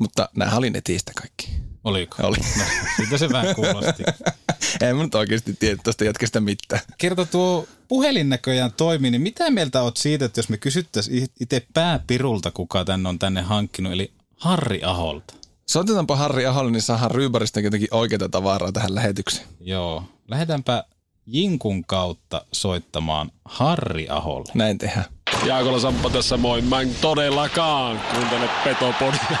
mutta 0.00 0.28
nämä 0.36 0.56
oli 0.56 0.70
netistä 0.70 1.12
kaikki. 1.16 1.48
Oliko? 1.84 2.16
Oli. 2.26 2.36
No, 2.58 2.64
siitä 2.96 3.18
se 3.18 3.28
vähän 3.32 3.54
kuulosti. 3.54 4.02
en 4.80 4.96
mä 4.96 5.02
nyt 5.02 5.14
oikeasti 5.14 5.56
tiedä 5.58 5.76
tuosta 5.84 6.04
jätkästä 6.04 6.40
mitään. 6.40 6.82
Kerta 6.98 7.26
tuo 7.26 7.68
puhelin 7.88 8.28
näköjään 8.28 8.72
toimii, 8.72 9.10
niin 9.10 9.22
mitä 9.22 9.50
mieltä 9.50 9.82
oot 9.82 9.96
siitä, 9.96 10.24
että 10.24 10.38
jos 10.38 10.48
me 10.48 10.56
kysyttäisiin 10.56 11.26
itse 11.40 11.66
pääpirulta, 11.74 12.50
kuka 12.50 12.84
tänne 12.84 13.08
on 13.08 13.18
tänne 13.18 13.42
hankkinut, 13.42 13.92
eli 13.92 14.12
Harri 14.36 14.84
Aholta? 14.84 15.34
Soitetaanpa 15.66 16.16
Harri 16.16 16.46
Aholle, 16.46 16.70
niin 16.70 16.82
saadaan 16.82 17.10
Ryybarista 17.10 17.60
jotenkin 17.60 17.88
oikeita 17.90 18.28
tavaraa 18.28 18.72
tähän 18.72 18.94
lähetykseen. 18.94 19.48
Joo, 19.60 20.02
lähdetäänpä 20.28 20.84
Jinkun 21.26 21.84
kautta 21.84 22.44
soittamaan 22.52 23.30
Harri 23.44 24.08
Aholle. 24.08 24.52
Näin 24.54 24.78
tehdään. 24.78 25.04
Jaakola 25.46 25.78
Samppa 25.78 26.10
tässä 26.10 26.36
moi. 26.36 26.62
Mä 26.62 26.80
en 26.80 26.94
todellakaan 27.00 28.00
kuuntele 28.14 28.48
Petopodia. 28.64 29.38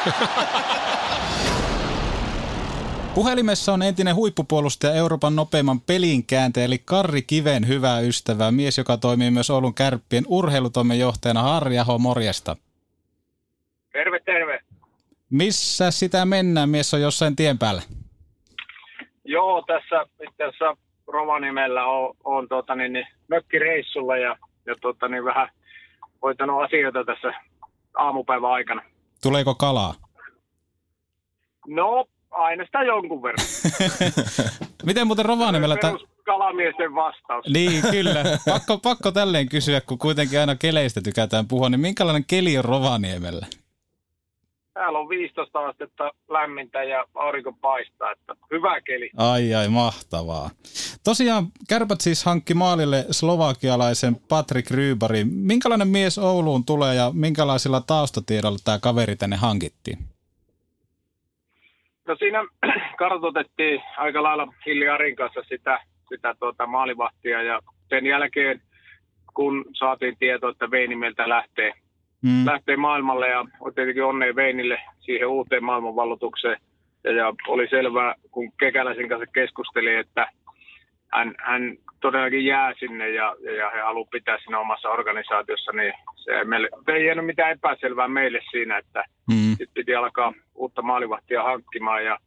Puhelimessa 3.14 3.72
on 3.72 3.82
entinen 3.82 4.14
huippupuolustaja 4.14 4.94
Euroopan 4.94 5.36
nopeimman 5.36 5.80
pelin 5.80 6.26
kääntäjä, 6.26 6.64
eli 6.64 6.78
Karri 6.78 7.22
Kiven 7.22 7.68
hyvä 7.68 8.00
ystävä, 8.00 8.50
mies, 8.50 8.78
joka 8.78 8.96
toimii 8.96 9.30
myös 9.30 9.50
Oulun 9.50 9.74
kärppien 9.74 10.24
urheilutoimenjohtajana. 10.28 11.42
Harri 11.42 11.78
Aho, 11.78 11.98
morjesta. 11.98 12.56
Terve, 13.92 14.20
terve. 14.20 14.61
Missä 15.32 15.90
sitä 15.90 16.24
mennään? 16.24 16.68
Mies 16.68 16.94
on 16.94 17.00
jossain 17.00 17.36
tien 17.36 17.58
päällä. 17.58 17.82
Joo, 19.24 19.62
tässä 19.66 20.06
itse 20.28 20.44
asiassa 20.44 20.76
Rovaniemellä 21.06 21.84
on, 21.84 22.14
on 22.24 22.48
tuota, 22.48 22.74
niin, 22.74 22.92
niin, 22.92 23.06
mökkireissulla 23.28 24.16
ja, 24.16 24.36
ja 24.66 24.74
tuota, 24.80 25.08
niin, 25.08 25.24
vähän 25.24 25.48
hoitanut 26.22 26.62
asioita 26.64 27.04
tässä 27.04 27.32
aamupäivän 27.94 28.50
aikana. 28.50 28.82
Tuleeko 29.22 29.54
kalaa? 29.54 29.94
No, 31.66 32.04
aina 32.30 32.64
sitä 32.64 32.82
jonkun 32.82 33.22
verran. 33.22 33.46
Miten 34.86 35.06
muuten 35.06 35.24
Rovaniemellä... 35.24 35.76
Ta- 35.76 35.86
Perus 35.86 36.08
kalamiesten 36.24 36.94
vastaus. 36.94 37.46
niin, 37.48 37.82
kyllä. 37.90 38.24
Pakko, 38.48 38.78
pakko 38.78 39.12
tälleen 39.12 39.48
kysyä, 39.48 39.80
kun 39.80 39.98
kuitenkin 39.98 40.40
aina 40.40 40.56
keleistä 40.56 41.00
tykätään 41.00 41.48
puhua, 41.48 41.68
niin 41.68 41.80
minkälainen 41.80 42.24
keli 42.24 42.58
on 42.58 42.64
Rovaniemellä? 42.64 43.46
Täällä 44.74 44.98
on 44.98 45.08
15 45.08 45.58
astetta 45.58 46.10
lämmintä 46.28 46.82
ja 46.84 47.04
aurinko 47.14 47.52
paistaa, 47.52 48.12
että 48.12 48.34
hyvä 48.50 48.80
keli. 48.80 49.10
Ai 49.16 49.54
ai, 49.54 49.68
mahtavaa. 49.68 50.50
Tosiaan 51.04 51.46
kärpät 51.68 52.00
siis 52.00 52.24
hankki 52.24 52.54
maalille 52.54 53.04
slovakialaisen 53.10 54.16
Patrick 54.28 54.70
Rybarin. 54.70 55.28
Minkälainen 55.34 55.88
mies 55.88 56.18
Ouluun 56.18 56.64
tulee 56.64 56.94
ja 56.94 57.10
minkälaisilla 57.14 57.80
taustatiedoilla 57.80 58.58
tämä 58.64 58.78
kaveri 58.78 59.16
tänne 59.16 59.36
hankittiin? 59.36 59.98
No 62.08 62.16
siinä 62.16 62.44
kartoitettiin 62.98 63.82
aika 63.96 64.22
lailla 64.22 64.54
Hilli 64.66 64.88
Arin 64.88 65.16
kanssa 65.16 65.40
sitä, 65.48 65.78
sitä 66.08 66.34
tuota 66.38 66.66
maalivahtia 66.66 67.42
ja 67.42 67.60
sen 67.88 68.06
jälkeen 68.06 68.62
kun 69.34 69.64
saatiin 69.78 70.16
tieto, 70.18 70.48
että 70.48 70.70
Veini 70.70 70.96
meiltä 70.96 71.28
lähtee, 71.28 71.72
mm. 72.22 72.46
lähtee 72.46 72.76
maailmalle 72.76 73.28
ja 73.28 73.44
tietenkin 73.74 74.04
onnea 74.04 74.36
Veinille 74.36 74.78
siihen 75.00 75.28
uuteen 75.28 75.64
maailmanvallotukseen. 75.64 76.56
Ja, 77.04 77.12
ja 77.12 77.32
oli 77.48 77.68
selvää, 77.68 78.14
kun 78.30 78.52
Kekäläisen 78.60 79.08
kanssa 79.08 79.32
keskusteli, 79.32 79.94
että 79.94 80.26
hän, 81.12 81.34
hän 81.38 81.76
todellakin 82.00 82.44
jää 82.44 82.72
sinne 82.78 83.10
ja, 83.10 83.36
ja, 83.44 83.52
ja 83.52 83.70
he 83.70 83.80
haluaa 83.80 84.08
pitää 84.12 84.38
siinä 84.38 84.58
omassa 84.58 84.88
organisaatiossa, 84.88 85.72
niin 85.72 85.92
se 86.16 86.44
meille, 86.44 86.68
ei 86.88 87.06
jäänyt 87.06 87.26
mitään 87.26 87.52
epäselvää 87.52 88.08
meille 88.08 88.40
siinä, 88.50 88.78
että 88.78 89.04
mm. 89.28 89.48
sitten 89.48 89.74
piti 89.74 89.94
alkaa 89.94 90.32
uutta 90.54 90.82
maalivahtia 90.82 91.42
hankkimaan. 91.42 92.04
Ja, 92.04 92.18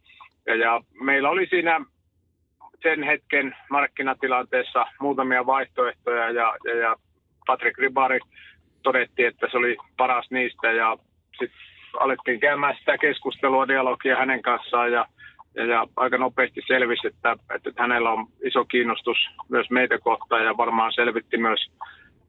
ja, 0.45 0.55
ja 0.55 0.81
meillä 1.01 1.29
oli 1.29 1.47
siinä 1.49 1.81
sen 2.83 3.03
hetken 3.03 3.55
markkinatilanteessa 3.69 4.85
muutamia 4.99 5.45
vaihtoehtoja 5.45 6.29
ja, 6.29 6.55
ja, 6.65 6.75
ja 6.75 6.95
Patrick 7.47 7.77
Ribari 7.77 8.19
todettiin, 8.85 9.27
että 9.27 9.47
se 9.51 9.57
oli 9.57 9.77
paras 9.97 10.27
niistä 10.31 10.71
ja 10.71 10.97
sitten 11.39 11.59
alettiin 11.99 12.39
käymään 12.39 12.75
sitä 12.79 12.97
keskustelua, 12.97 13.67
dialogia 13.67 14.17
hänen 14.17 14.41
kanssaan 14.41 14.91
ja, 14.91 15.05
ja, 15.55 15.65
ja 15.65 15.87
aika 15.95 16.17
nopeasti 16.17 16.61
selvisi, 16.67 17.07
että, 17.07 17.35
että 17.55 17.71
hänellä 17.77 18.09
on 18.09 18.27
iso 18.43 18.65
kiinnostus 18.65 19.17
myös 19.49 19.69
meitä 19.69 19.97
kohtaan 19.99 20.45
ja 20.45 20.57
varmaan 20.57 20.93
selvitti 20.93 21.37
myös 21.37 21.59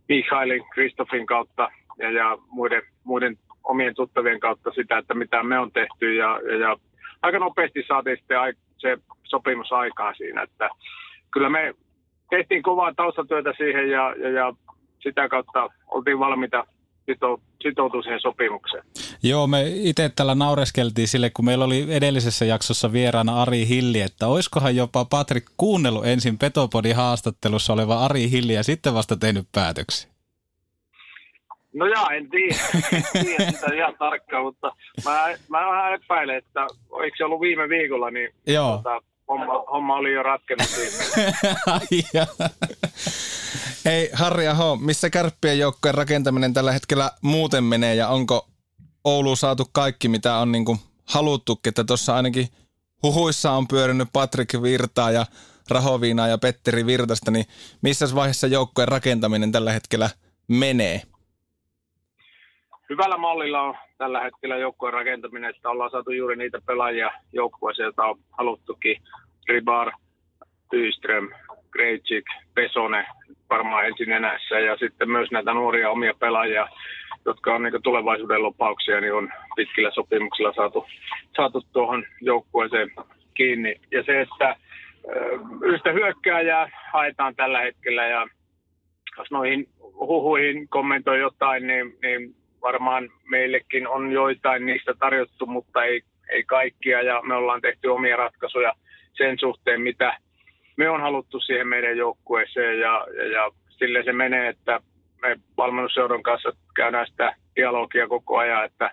Mihailin, 0.09 0.65
Kristofin 0.75 1.27
kautta 1.27 1.69
ja, 1.99 2.11
ja 2.11 2.39
muiden, 2.49 2.83
muiden 3.05 3.37
omien 3.65 3.95
tuttavien 3.95 4.41
kautta 4.41 4.71
sitä, 4.71 4.99
että 4.99 5.15
mitä 5.15 5.43
me 5.43 5.59
on 5.59 5.73
tehty 5.73 6.15
ja, 6.15 6.41
ja, 6.49 6.57
ja 6.57 6.77
aika 7.23 7.39
nopeasti 7.39 7.85
saatiin 7.89 8.17
sitten 8.17 8.57
se 8.79 8.99
sopimus 9.25 9.73
aikaa 9.73 10.15
siinä, 10.15 10.43
että 10.43 10.69
kyllä 11.33 11.49
me 11.49 11.75
tehtiin 12.31 12.63
kovaa 12.63 12.95
taustatyötä 12.95 13.53
siihen 13.57 13.91
ja, 13.91 14.15
ja, 14.19 14.29
ja 14.29 14.53
sitä 15.03 15.29
kautta 15.29 15.69
oltiin 15.87 16.19
valmiita 16.19 16.67
sitoutua 17.63 18.03
siihen 18.03 18.21
sopimukseen. 18.21 18.85
Joo, 19.23 19.47
me 19.47 19.63
itse 19.67 20.11
täällä 20.17 20.35
naureskeltiin 20.35 21.09
sille, 21.09 21.31
kun 21.31 21.45
meillä 21.45 21.65
oli 21.65 21.87
edellisessä 21.91 22.45
jaksossa 22.45 22.93
vieraana 22.93 23.43
Ari 23.43 23.69
Hilli, 23.69 24.01
että 24.01 24.27
oiskohan 24.27 24.77
jopa 24.77 25.05
Patrik 25.05 25.45
kuunnellut 25.57 26.07
ensin 26.07 26.39
Petopodin 26.39 26.97
haastattelussa 26.97 27.73
oleva 27.73 28.05
Ari 28.05 28.31
Hilli 28.31 28.55
ja 28.55 28.63
sitten 28.63 28.95
vasta 28.95 29.17
tehnyt 29.17 29.49
päätöksiä. 29.53 30.11
No 31.75 31.87
jaa, 31.87 32.11
en 32.11 32.31
tiedä, 32.31 32.57
en 32.93 33.25
tiedä 33.25 33.51
sitä 33.51 33.75
ihan 33.75 33.95
tarkkaan, 33.99 34.45
mutta 34.45 34.73
mä, 35.05 35.25
mä 35.49 35.67
vähän 35.67 35.95
epäilen, 35.95 36.37
että 36.37 36.67
eikö 37.05 37.17
se 37.17 37.25
ollut 37.25 37.41
viime 37.41 37.69
viikolla, 37.69 38.11
niin 38.11 38.31
Joo. 38.47 38.77
Tota, 38.77 39.03
homma, 39.29 39.65
homma 39.71 39.97
oli 39.97 40.13
jo 40.13 40.23
ratkennut 40.23 40.69
Hei 43.87 44.11
Harri 44.13 44.49
Aho, 44.49 44.77
missä 44.77 45.11
kärppien 45.11 45.59
joukkojen 45.59 45.95
rakentaminen 45.95 46.55
tällä 46.55 46.73
hetkellä 46.73 47.11
muuten 47.23 47.65
menee 47.65 47.95
ja 47.95 48.09
onko 48.09 48.47
Oulu 49.05 49.37
saatu 49.37 49.65
kaikki, 49.73 50.09
mitä 50.09 50.37
on 50.37 50.53
niin 50.53 50.65
kuin 50.65 50.79
haluttukin, 51.15 51.71
että 51.71 51.85
tuossa 51.85 52.17
ainakin 52.17 52.47
huhuissa 53.03 53.51
on 53.51 53.69
pyörinyt 53.69 54.09
Patrik 54.13 54.49
Virtaa 54.63 55.11
ja 55.11 55.27
Rahoviina 55.71 56.29
ja 56.29 56.39
Petteri 56.39 56.87
Virtasta, 56.87 57.31
niin 57.31 57.45
missä 57.83 58.07
vaiheessa 58.15 58.47
joukkojen 58.47 58.89
rakentaminen 58.89 59.53
tällä 59.53 59.73
hetkellä 59.73 60.11
menee? 60.49 61.03
Hyvällä 62.91 63.17
mallilla 63.17 63.61
on 63.61 63.75
tällä 63.99 64.21
hetkellä 64.21 64.57
joukkueen 64.57 64.95
rakentaminen, 64.95 65.51
että 65.51 65.71
ollaan 65.71 65.91
saatu 65.91 66.11
juuri 66.11 66.37
niitä 66.37 66.59
pelaajia 66.67 67.11
joukkueeseen, 67.33 67.85
joita 67.85 68.05
on 68.05 68.19
haluttukin. 68.31 69.03
Ribar, 69.49 69.93
Tyström, 70.71 71.29
Grejcik, 71.71 72.25
Pesone 72.55 73.07
varmaan 73.51 73.87
ensin 73.87 74.13
enässä 74.13 74.61
ja 74.61 74.77
sitten 74.77 75.11
myös 75.11 75.31
näitä 75.31 75.53
nuoria 75.53 75.91
omia 75.91 76.15
pelaajia, 76.21 76.69
jotka 77.25 77.55
on 77.55 77.63
niin 77.63 77.83
tulevaisuuden 77.83 78.43
lopauksia, 78.43 79.01
niin 79.01 79.15
on 79.15 79.33
pitkillä 79.57 79.91
sopimuksilla 79.95 80.53
saatu, 80.53 80.87
saatu 81.37 81.63
tuohon 81.73 82.05
joukkueeseen 82.21 82.91
kiinni. 83.35 83.75
Ja 83.91 84.03
se, 84.03 84.21
että 84.21 84.57
yhtä 85.63 85.93
hyökkääjää 85.93 86.71
haetaan 86.93 87.37
tällä 87.37 87.61
hetkellä 87.61 88.07
ja 88.07 88.27
jos 89.19 89.31
noihin 89.31 89.69
huhuihin 89.83 90.69
kommentoi 90.69 91.21
jotain, 91.21 91.67
niin, 91.67 91.99
niin 92.03 92.35
varmaan 92.63 93.09
meillekin 93.31 93.89
on 93.89 94.13
joitain 94.13 94.67
niistä 94.67 94.95
tarjottu, 94.99 95.47
mutta 95.47 95.85
ei, 95.85 96.03
ei 96.31 96.45
kaikkia 96.45 97.03
ja 97.03 97.23
me 97.23 97.35
ollaan 97.35 97.61
tehty 97.61 97.89
omia 97.89 98.17
ratkaisuja 98.17 98.73
sen 99.13 99.39
suhteen, 99.39 99.81
mitä 99.81 100.19
me 100.77 100.91
on 100.91 101.01
haluttu 101.01 101.41
siihen 101.41 101.69
meidän 101.69 101.97
joukkueeseen 101.97 102.81
ja, 102.81 103.07
ja, 103.17 103.27
ja 103.27 103.51
sille 103.79 104.03
se 104.05 104.13
menee, 104.13 104.49
että 104.49 104.81
me 105.23 105.37
valmennusseuran 105.57 106.23
kanssa 106.23 106.53
käydään 106.77 107.07
sitä 107.07 107.37
dialogia 107.57 108.09
koko 108.09 108.39
ajan, 108.39 108.65
että 108.65 108.91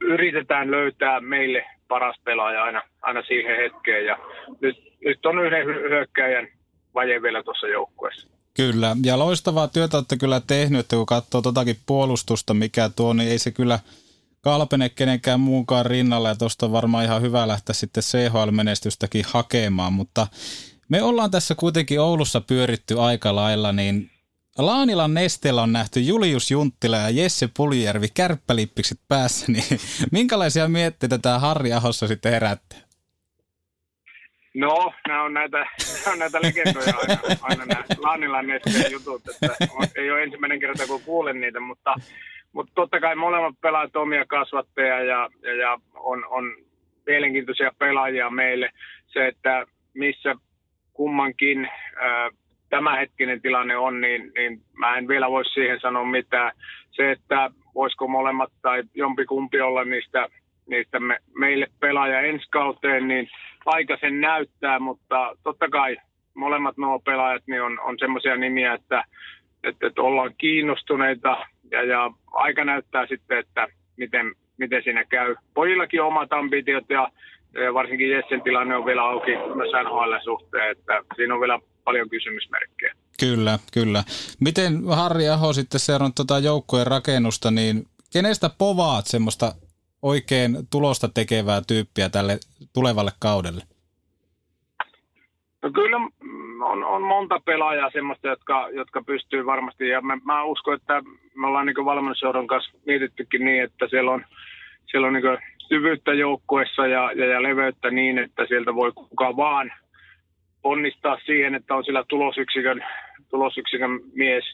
yritetään 0.00 0.70
löytää 0.70 1.20
meille 1.20 1.64
paras 1.88 2.16
pelaaja 2.24 2.62
aina, 2.62 2.82
aina 3.02 3.22
siihen 3.22 3.56
hetkeen 3.56 4.06
ja 4.06 4.18
nyt, 4.60 4.76
nyt 5.04 5.26
on 5.26 5.46
yhden 5.46 5.66
hyökkäjän 5.66 6.48
vaje 6.94 7.22
vielä 7.22 7.42
tuossa 7.42 7.68
joukkueessa. 7.68 8.28
Kyllä, 8.56 8.96
ja 9.04 9.18
loistavaa 9.18 9.68
työtä 9.68 9.96
olette 9.96 10.16
kyllä 10.16 10.40
tehnyt, 10.46 10.80
että 10.80 10.96
kun 10.96 11.06
katsoo 11.06 11.42
totakin 11.42 11.76
puolustusta, 11.86 12.54
mikä 12.54 12.90
tuo, 12.96 13.12
niin 13.12 13.30
ei 13.30 13.38
se 13.38 13.50
kyllä 13.50 13.78
kalpene 14.40 14.88
kenenkään 14.88 15.40
muunkaan 15.40 15.86
rinnalla, 15.86 16.28
ja 16.28 16.34
tuosta 16.34 16.66
on 16.66 16.72
varmaan 16.72 17.04
ihan 17.04 17.22
hyvä 17.22 17.48
lähteä 17.48 17.74
sitten 17.74 18.02
CHL-menestystäkin 18.02 19.24
hakemaan, 19.26 19.92
mutta 19.92 20.26
me 20.88 21.02
ollaan 21.02 21.30
tässä 21.30 21.54
kuitenkin 21.54 22.00
Oulussa 22.00 22.40
pyöritty 22.40 23.00
aika 23.00 23.34
lailla, 23.34 23.72
niin 23.72 24.10
Laanilan 24.58 25.14
nesteellä 25.14 25.62
on 25.62 25.72
nähty 25.72 26.00
Julius 26.00 26.50
Junttila 26.50 26.96
ja 26.96 27.10
Jesse 27.10 27.48
Puljärvi 27.56 28.08
kärppälippikset 28.14 29.00
päässä, 29.08 29.46
niin 29.52 29.64
minkälaisia 30.12 30.68
mietteitä 30.68 31.18
tämä 31.18 31.38
Harri 31.38 31.72
Ahossa 31.72 32.06
sitten 32.06 32.32
herättää? 32.32 32.78
No, 34.54 34.92
nämä 35.08 35.22
on 35.22 35.34
näitä, 35.34 35.58
nämä 36.04 36.12
on 36.12 36.18
näitä 36.18 36.42
legendoja 36.42 36.94
aina, 36.96 37.18
aina 37.40 37.64
nämä 37.64 37.84
Laanilan 37.98 38.46
nesteen 38.46 38.92
jutut, 38.92 39.22
että 39.28 39.56
ei 39.96 40.10
ole 40.10 40.22
ensimmäinen 40.22 40.60
kerta 40.60 40.86
kun 40.86 41.02
kuulen 41.02 41.40
niitä, 41.40 41.60
mutta, 41.60 41.94
mutta 42.52 42.72
totta 42.74 43.00
kai 43.00 43.14
molemmat 43.14 43.54
pelaajat 43.60 43.96
omia 43.96 44.24
kasvattajia 44.26 45.04
ja, 45.04 45.28
ja, 45.42 45.54
ja 45.54 45.78
on, 45.94 46.24
on 46.28 46.56
mielenkiintoisia 47.06 47.72
pelaajia 47.78 48.30
meille. 48.30 48.70
Se, 49.06 49.26
että 49.26 49.66
missä 49.94 50.34
kummankin 50.92 51.68
ää, 51.96 52.30
tämänhetkinen 52.68 53.42
tilanne 53.42 53.76
on, 53.76 54.00
niin, 54.00 54.32
niin 54.34 54.60
mä 54.78 54.96
en 54.96 55.08
vielä 55.08 55.30
voi 55.30 55.44
siihen 55.44 55.80
sanoa 55.80 56.04
mitään. 56.04 56.52
Se, 56.90 57.10
että 57.10 57.50
voisiko 57.74 58.08
molemmat 58.08 58.52
tai 58.62 58.82
jompikumpi 58.94 59.60
olla 59.60 59.84
niistä, 59.84 60.28
niistä 60.66 61.00
me, 61.00 61.18
meille 61.38 61.66
pelaaja 61.80 62.20
ensi 62.20 62.46
kauteen, 62.50 63.08
niin 63.08 63.28
aika 63.66 63.96
sen 64.00 64.20
näyttää, 64.20 64.78
mutta 64.78 65.36
totta 65.42 65.68
kai 65.68 65.96
molemmat 66.34 66.76
nuo 66.76 66.98
pelaajat 66.98 67.42
niin 67.46 67.62
on, 67.62 67.80
on 67.80 67.98
semmoisia 67.98 68.36
nimiä, 68.36 68.74
että, 68.74 69.04
että, 69.64 69.86
että 69.86 70.02
ollaan 70.02 70.34
kiinnostuneita 70.38 71.46
ja, 71.70 71.82
ja 71.82 72.10
aika 72.32 72.64
näyttää 72.64 73.06
sitten, 73.06 73.38
että 73.38 73.68
miten, 73.96 74.34
miten 74.56 74.82
siinä 74.82 75.04
käy. 75.04 75.34
Pojillakin 75.54 76.02
on 76.02 76.08
omat 76.08 76.32
ambitiot 76.32 76.84
ja, 76.90 77.10
varsinkin 77.74 78.10
Jessen 78.10 78.42
tilanne 78.42 78.76
on 78.76 78.86
vielä 78.86 79.02
auki 79.02 79.30
myös 79.30 79.72
NHL 79.84 80.14
suhteen, 80.24 80.70
että 80.70 80.92
siinä 81.16 81.34
on 81.34 81.40
vielä 81.40 81.58
paljon 81.84 82.10
kysymysmerkkejä. 82.10 82.94
Kyllä, 83.20 83.58
kyllä. 83.72 84.04
Miten 84.40 84.72
Harri 84.88 85.28
Aho 85.28 85.52
sitten 85.52 85.80
seurannut 85.80 86.14
tuota 86.14 86.38
joukkojen 86.38 86.86
rakennusta, 86.86 87.50
niin 87.50 87.84
kenestä 88.12 88.50
povaat 88.58 89.06
semmoista 89.06 89.52
oikein 90.02 90.56
tulosta 90.70 91.08
tekevää 91.08 91.62
tyyppiä 91.66 92.08
tälle 92.08 92.38
tulevalle 92.72 93.10
kaudelle? 93.20 93.62
No 95.62 95.70
kyllä 95.72 95.96
on, 96.60 96.84
on 96.84 97.02
monta 97.02 97.40
pelaajaa 97.44 97.90
semmoista, 97.90 98.28
jotka, 98.28 98.68
jotka 98.72 99.02
pystyy 99.02 99.46
varmasti, 99.46 99.88
ja 99.88 100.00
mä, 100.00 100.18
mä 100.24 100.42
uskon, 100.42 100.74
että 100.74 101.02
me 101.34 101.46
ollaan 101.46 101.66
niin 101.66 101.84
valmennusjohdon 101.84 102.46
kanssa 102.46 102.78
mietittykin 102.86 103.44
niin, 103.44 103.62
että 103.62 103.88
siellä 103.88 104.10
on, 104.10 104.24
siellä 104.90 105.06
on 105.06 105.12
niin 105.12 105.38
syvyyttä 105.68 106.14
joukkuessa 106.14 106.86
ja, 106.86 107.12
ja, 107.12 107.26
ja 107.26 107.42
leveyttä 107.42 107.90
niin, 107.90 108.18
että 108.18 108.46
sieltä 108.46 108.74
voi 108.74 108.92
kuka 108.92 109.36
vaan 109.36 109.72
onnistaa 110.62 111.18
siihen, 111.26 111.54
että 111.54 111.74
on 111.74 111.84
sillä 111.84 112.04
tulosyksikön, 112.08 112.84
tulosyksikön 113.30 114.00
mies. 114.14 114.44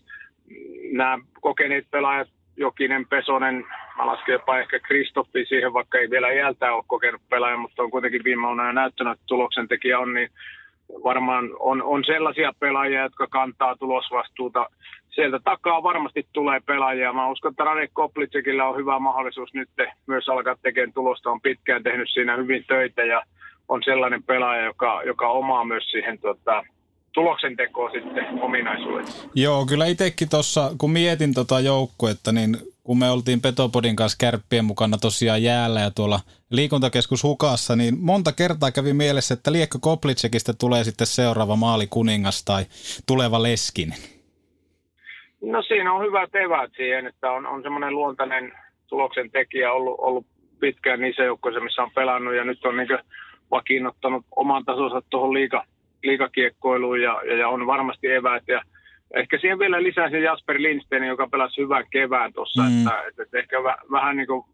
Nämä 0.93 1.19
kokeneet 1.41 1.91
pelaajat, 1.91 2.29
Jokinen, 2.57 3.07
Pesonen, 3.09 3.65
mä 3.97 4.07
lasken 4.07 4.33
jopa 4.33 4.59
ehkä 4.59 4.79
Kristoffi 4.79 5.45
siihen, 5.45 5.73
vaikka 5.73 5.99
ei 5.99 6.11
vielä 6.11 6.33
iältä 6.33 6.73
ole 6.73 6.85
kokenut 6.87 7.23
pelaaja, 7.31 7.57
mutta 7.57 7.83
on 7.83 7.91
kuitenkin 7.91 8.25
viime 8.25 8.43
vuonna 8.43 8.73
näyttänyt, 8.73 9.13
että 9.13 9.25
tuloksen 9.27 9.69
tekijä 9.69 9.99
on, 9.99 10.15
niin 10.15 10.31
varmaan 11.05 11.51
on, 11.61 11.83
on 11.83 12.05
sellaisia 12.05 12.53
pelaajia, 12.61 13.03
jotka 13.03 13.27
kantaa 13.27 13.77
tulosvastuuta. 13.77 14.67
Sieltä 15.15 15.41
takaa 15.45 15.83
varmasti 15.83 16.27
tulee 16.33 16.61
pelaajia. 16.61 17.13
Mä 17.13 17.31
uskon, 17.31 17.53
että 17.53 17.65
Radek 17.65 17.91
Koplitsekillä 17.93 18.69
on 18.69 18.77
hyvä 18.77 18.99
mahdollisuus 18.99 19.55
nyt 19.55 19.69
myös 20.07 20.29
alkaa 20.29 20.57
tekemään 20.63 20.93
tulosta. 20.93 21.31
On 21.31 21.41
pitkään 21.41 21.83
tehnyt 21.83 22.09
siinä 22.13 22.37
hyvin 22.37 22.65
töitä 22.69 23.05
ja 23.05 23.23
on 23.69 23.83
sellainen 23.85 24.23
pelaaja, 24.23 24.65
joka, 24.65 25.03
joka 25.07 25.29
omaa 25.29 25.65
myös 25.65 25.85
siihen 25.85 26.19
tota, 26.19 26.65
tuloksen 27.13 27.57
tekoa 27.57 27.91
sitten 27.91 28.43
ominaisuudet. 28.43 29.29
Joo, 29.35 29.67
kyllä 29.67 29.87
itsekin 29.87 30.29
tuossa, 30.29 30.71
kun 30.79 30.91
mietin 30.91 31.35
tota 31.35 31.61
joukkuetta, 31.61 32.33
niin 32.33 32.57
kun 32.85 32.99
me 32.99 33.11
oltiin 33.11 33.41
Petopodin 33.41 33.97
kanssa 33.97 34.19
kärppien 34.21 34.65
mukana 34.65 34.97
tosiaan 34.99 35.43
jäällä 35.43 35.81
ja 35.81 35.91
tuolla 35.91 36.21
liikuntakeskus 36.51 37.23
Hukassa, 37.23 37.77
niin 37.77 37.95
monta 38.01 38.33
kertaa 38.33 38.71
kävi 38.71 38.93
mielessä, 38.93 39.35
että 39.35 39.53
Liekko 39.53 39.79
Koplitsekistä 39.81 40.53
tulee 40.61 40.85
sitten 40.85 41.07
seuraava 41.07 41.57
maalikuningas 41.57 42.45
tai 42.45 42.63
tuleva 43.07 43.43
Leskin. 43.43 43.93
No 45.43 45.63
siinä 45.63 45.93
on 45.93 46.07
hyvät 46.07 46.35
eväät 46.35 46.73
siihen, 46.77 47.07
että 47.07 47.31
on, 47.31 47.47
on 47.47 47.63
semmoinen 47.63 47.95
luontainen 47.95 48.53
tuloksen 48.87 49.31
tekijä 49.31 49.73
ollut, 49.73 49.95
ollut 49.99 50.27
pitkään 50.61 51.01
niissä 51.01 51.23
joukkoissa, 51.23 51.61
missä 51.61 51.83
on 51.83 51.91
pelannut 51.95 52.35
ja 52.35 52.45
nyt 52.45 52.65
on 52.65 52.77
niin 52.77 52.89
vakiinnottanut 53.51 54.25
oman 54.37 54.65
tasonsa 54.65 55.03
tuohon 55.11 55.35
liika, 55.35 55.65
liikakiekkoiluun 56.03 57.03
ja, 57.03 57.23
ja, 57.27 57.37
ja, 57.37 57.49
on 57.49 57.67
varmasti 57.67 58.07
eväät. 58.11 58.43
Ja 58.49 58.63
ehkä 59.15 59.39
siihen 59.39 59.59
vielä 59.59 59.83
lisäisin 59.83 60.23
Jasper 60.23 60.63
Lindsten, 60.63 61.05
joka 61.05 61.29
pelasi 61.29 61.61
hyvän 61.61 61.85
kevään 61.91 62.33
tuossa, 62.33 62.63
mm. 62.63 62.79
että, 62.79 63.03
että, 63.09 63.23
että 63.23 63.39
ehkä 63.39 63.63
väh, 63.63 63.77
vähän 63.91 64.17
niin 64.17 64.27
kuin 64.27 64.45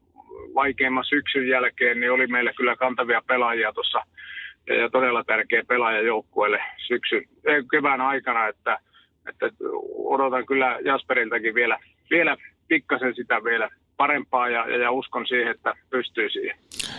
vaikeimman 0.55 1.05
syksyn 1.05 1.49
jälkeen 1.49 2.01
niin 2.01 2.13
oli 2.13 2.27
meillä 2.27 2.53
kyllä 2.53 2.77
kantavia 2.77 3.23
pelaajia 3.27 3.73
tuossa 3.73 4.03
ja, 4.67 4.91
todella 4.91 5.25
tärkeä 5.25 5.63
pelaaja 5.69 6.01
joukkueelle 6.01 6.63
syksyn, 6.87 7.25
kevään 7.71 8.01
aikana, 8.01 8.49
että, 8.49 8.79
että 9.29 9.47
odotan 9.95 10.47
kyllä 10.47 10.79
Jasperiltakin 10.85 11.55
vielä, 11.55 11.79
vielä 12.11 12.37
pikkasen 12.69 13.15
sitä 13.15 13.45
vielä 13.45 13.71
parempaa 13.97 14.49
ja, 14.49 14.77
ja, 14.77 14.91
uskon 14.91 15.27
siihen, 15.27 15.49
että 15.49 15.75
pystyy 15.91 16.31
siihen. 16.31 16.57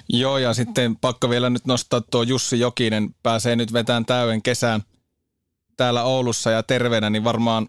Joo, 0.09 0.37
ja 0.37 0.53
sitten 0.53 0.95
pakko 0.95 1.29
vielä 1.29 1.49
nyt 1.49 1.65
nostaa 1.65 2.01
tuo 2.11 2.23
Jussi 2.23 2.59
Jokinen, 2.59 3.09
pääsee 3.23 3.55
nyt 3.55 3.73
vetämään 3.73 4.05
täyden 4.05 4.41
kesään 4.41 4.81
täällä 5.77 6.03
Oulussa 6.03 6.51
ja 6.51 6.63
terveenä, 6.63 7.09
niin 7.09 7.23
varmaan 7.23 7.67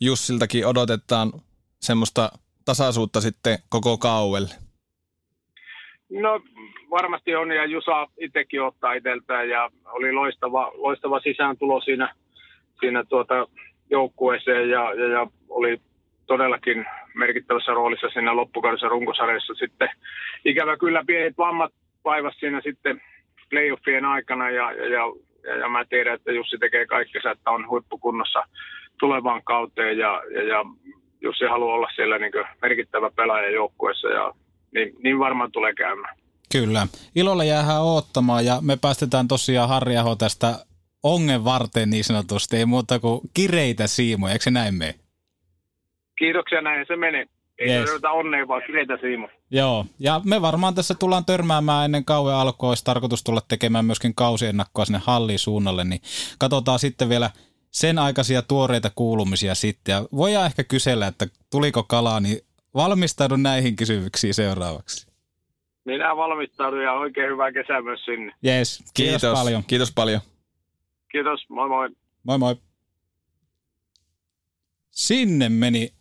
Jussiltakin 0.00 0.66
odotetaan 0.66 1.32
semmoista 1.80 2.30
tasaisuutta 2.64 3.20
sitten 3.20 3.58
koko 3.68 3.98
kauelle. 3.98 4.54
No 6.10 6.40
varmasti 6.90 7.34
on 7.34 7.50
ja 7.50 7.64
Jusa 7.64 8.08
itsekin 8.20 8.62
ottaa 8.62 8.92
itseltään 8.92 9.48
ja 9.48 9.70
oli 9.86 10.12
loistava, 10.12 10.72
loistava 10.74 11.20
sisääntulo 11.20 11.80
siinä, 11.80 12.14
siinä 12.80 13.04
tuota 13.04 13.46
joukkueeseen 13.90 14.70
ja, 14.70 14.94
ja, 14.94 15.08
ja 15.08 15.26
oli 15.48 15.80
todellakin 16.26 16.86
merkittävässä 17.14 17.72
roolissa 17.72 18.08
siinä 18.08 18.36
loppukaudessa 18.36 18.88
runkosarjassa 18.88 19.54
sitten. 19.54 19.88
Ikävä 20.44 20.76
kyllä 20.76 21.04
pienet 21.06 21.38
vammat 21.38 21.72
vaivasi 22.04 22.38
siinä 22.38 22.60
sitten 22.60 23.00
playoffien 23.50 24.04
aikana 24.04 24.50
ja, 24.50 24.72
ja, 24.72 24.86
ja, 24.88 25.02
ja 25.60 25.68
mä 25.68 25.84
tiedän, 25.84 26.14
että 26.14 26.32
Jussi 26.32 26.58
tekee 26.58 26.86
kaikkensa, 26.86 27.30
että 27.30 27.50
on 27.50 27.68
huippukunnossa 27.68 28.42
tulevaan 28.98 29.42
kauteen 29.44 29.98
ja, 29.98 30.22
ja, 30.34 30.42
ja 30.42 30.64
Jussi 31.20 31.44
haluaa 31.44 31.74
olla 31.74 31.88
siellä 31.94 32.18
niin 32.18 32.32
merkittävä 32.62 33.10
pelaaja 33.10 33.50
joukkueessa 33.50 34.08
ja 34.08 34.32
niin, 34.74 34.92
niin 35.02 35.18
varmaan 35.18 35.52
tulee 35.52 35.74
käymään. 35.74 36.16
Kyllä. 36.52 36.86
Ilolla 37.14 37.44
jäähän 37.44 37.82
oottamaan 37.82 38.46
ja 38.46 38.58
me 38.60 38.76
päästetään 38.80 39.28
tosiaan 39.28 39.68
Harri 39.68 39.96
Aho 39.96 40.16
tästä 40.16 40.54
ongen 41.02 41.44
varten 41.44 41.90
niin 41.90 42.04
sanotusti. 42.04 42.56
Ei 42.56 42.66
muuta 42.66 42.98
kuin 42.98 43.20
kireitä 43.34 43.86
siimoja, 43.86 44.32
eikö 44.32 44.42
se 44.42 44.50
näin 44.50 44.74
mene? 44.74 44.94
Kiitoksia, 46.18 46.60
näin 46.60 46.86
se 46.88 46.96
menee. 46.96 47.26
Ei 47.58 47.70
yes. 47.70 47.84
tarvita 47.84 48.10
onnea, 48.10 48.48
vaan 48.48 48.62
kireitä 48.66 48.98
siimoja. 49.00 49.32
Joo, 49.50 49.86
ja 49.98 50.20
me 50.24 50.42
varmaan 50.42 50.74
tässä 50.74 50.94
tullaan 50.94 51.24
törmäämään 51.24 51.84
ennen 51.84 52.04
kauan 52.04 52.34
alkua. 52.34 52.68
Olisi 52.68 52.84
tarkoitus 52.84 53.24
tulla 53.24 53.40
tekemään 53.48 53.84
myöskin 53.84 54.14
kausiennakkoa 54.14 54.84
sinne 54.84 55.00
halliin 55.04 55.38
suunnalle, 55.38 55.84
niin 55.84 56.00
katsotaan 56.38 56.78
sitten 56.78 57.08
vielä 57.08 57.30
sen 57.70 57.98
aikaisia 57.98 58.42
tuoreita 58.42 58.90
kuulumisia 58.94 59.54
sitten. 59.54 59.92
Ja 59.92 60.06
voidaan 60.12 60.46
ehkä 60.46 60.64
kysellä, 60.64 61.06
että 61.06 61.26
tuliko 61.50 61.82
kalaa, 61.82 62.20
niin 62.20 62.38
valmistaudun 62.74 63.42
näihin 63.42 63.76
kysymyksiin 63.76 64.34
seuraavaksi. 64.34 65.06
Minä 65.84 66.16
valmistaudun 66.16 66.82
ja 66.82 66.92
oikein 66.92 67.30
hyvää 67.30 67.52
kesää 67.52 67.82
myös 67.82 68.04
sinne. 68.04 68.32
Yes, 68.46 68.78
kiitos, 68.78 69.20
kiitos 69.20 69.38
paljon. 69.38 69.64
Kiitos 69.64 69.92
paljon. 69.94 70.20
Kiitos, 71.12 71.40
moi 71.48 71.68
moi. 71.68 71.88
Moi 72.24 72.38
moi. 72.38 72.56
Sinne 74.90 75.48
meni 75.48 75.92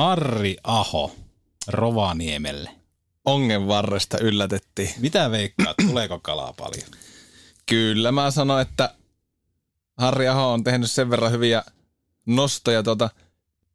Harri 0.00 0.56
Aho 0.64 1.16
Rovaniemelle. 1.68 2.70
Ongen 3.24 3.68
varresta 3.68 4.18
yllätettiin. 4.18 4.90
Mitä 4.98 5.30
veikkaat, 5.30 5.76
tuleeko 5.86 6.18
kalaa 6.18 6.52
paljon? 6.52 6.88
Kyllä 7.66 8.12
mä 8.12 8.30
sanon, 8.30 8.60
että 8.60 8.94
Harri 9.96 10.28
Aho 10.28 10.52
on 10.52 10.64
tehnyt 10.64 10.90
sen 10.90 11.10
verran 11.10 11.32
hyviä 11.32 11.62
nostoja 12.26 12.82
tuota 12.82 13.10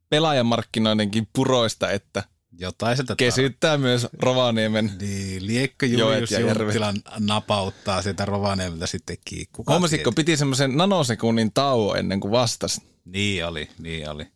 pelaajamarkkinoidenkin 0.09 1.27
puroista, 1.33 1.91
että 1.91 2.23
jotain 2.59 2.97
sitä 2.97 3.15
kesyttää 3.17 3.77
myös 3.77 4.07
Rovaniemen 4.19 4.91
niin, 5.01 5.47
Liekko 5.47 5.85
Julius 5.85 6.31
Junttilan 6.31 6.95
napauttaa 7.19 8.01
sitä 8.01 8.25
Rovaniemeltä 8.25 8.88
sitten 8.88 9.17
kiikku. 9.25 9.63
Huomasitko, 9.67 10.11
piti 10.11 10.38
semmoisen 10.38 10.77
nanosekunnin 10.77 11.53
tauon 11.53 11.97
ennen 11.97 12.19
kuin 12.19 12.31
vastasi? 12.31 12.81
Niin 13.05 13.45
oli, 13.45 13.69
niin 13.79 14.09
oli. 14.09 14.27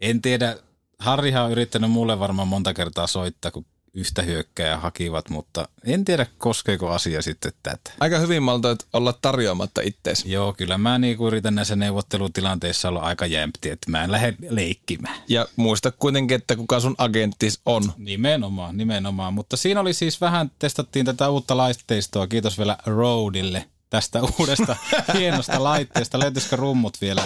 En 0.00 0.22
tiedä, 0.22 0.56
Harrihan 1.02 1.44
on 1.44 1.52
yrittänyt 1.52 1.90
mulle 1.90 2.18
varmaan 2.18 2.48
monta 2.48 2.74
kertaa 2.74 3.06
soittaa, 3.06 3.50
kun 3.50 3.66
yhtä 3.94 4.22
hyökkää 4.22 4.78
hakivat, 4.78 5.30
mutta 5.30 5.68
en 5.84 6.04
tiedä 6.04 6.26
koskeeko 6.38 6.90
asia 6.90 7.22
sitten 7.22 7.52
tätä. 7.62 7.90
Aika 8.00 8.18
hyvin 8.18 8.42
maltoit 8.42 8.86
olla 8.92 9.18
tarjoamatta 9.22 9.80
itteesi. 9.84 10.32
Joo, 10.32 10.52
kyllä 10.52 10.78
mä 10.78 10.98
niinku 10.98 11.26
yritän 11.26 11.54
näissä 11.54 11.76
neuvottelutilanteissa 11.76 12.88
olla 12.88 13.00
aika 13.00 13.26
jämpti, 13.26 13.70
että 13.70 13.90
mä 13.90 14.04
en 14.04 14.12
lähde 14.12 14.34
leikkimään. 14.48 15.22
Ja 15.28 15.46
muista 15.56 15.90
kuitenkin, 15.90 16.34
että 16.34 16.56
kuka 16.56 16.80
sun 16.80 16.94
agenttis 16.98 17.60
on. 17.66 17.92
Nimenomaan, 17.96 18.76
nimenomaan. 18.76 19.34
Mutta 19.34 19.56
siinä 19.56 19.80
oli 19.80 19.92
siis 19.94 20.20
vähän, 20.20 20.50
testattiin 20.58 21.06
tätä 21.06 21.28
uutta 21.28 21.56
laitteistoa. 21.56 22.26
Kiitos 22.26 22.58
vielä 22.58 22.78
Roadille 22.86 23.68
tästä 23.90 24.20
uudesta 24.38 24.76
hienosta 25.14 25.64
laitteesta. 25.64 26.18
Löytyisikö 26.18 26.56
rummut 26.56 27.00
vielä 27.00 27.22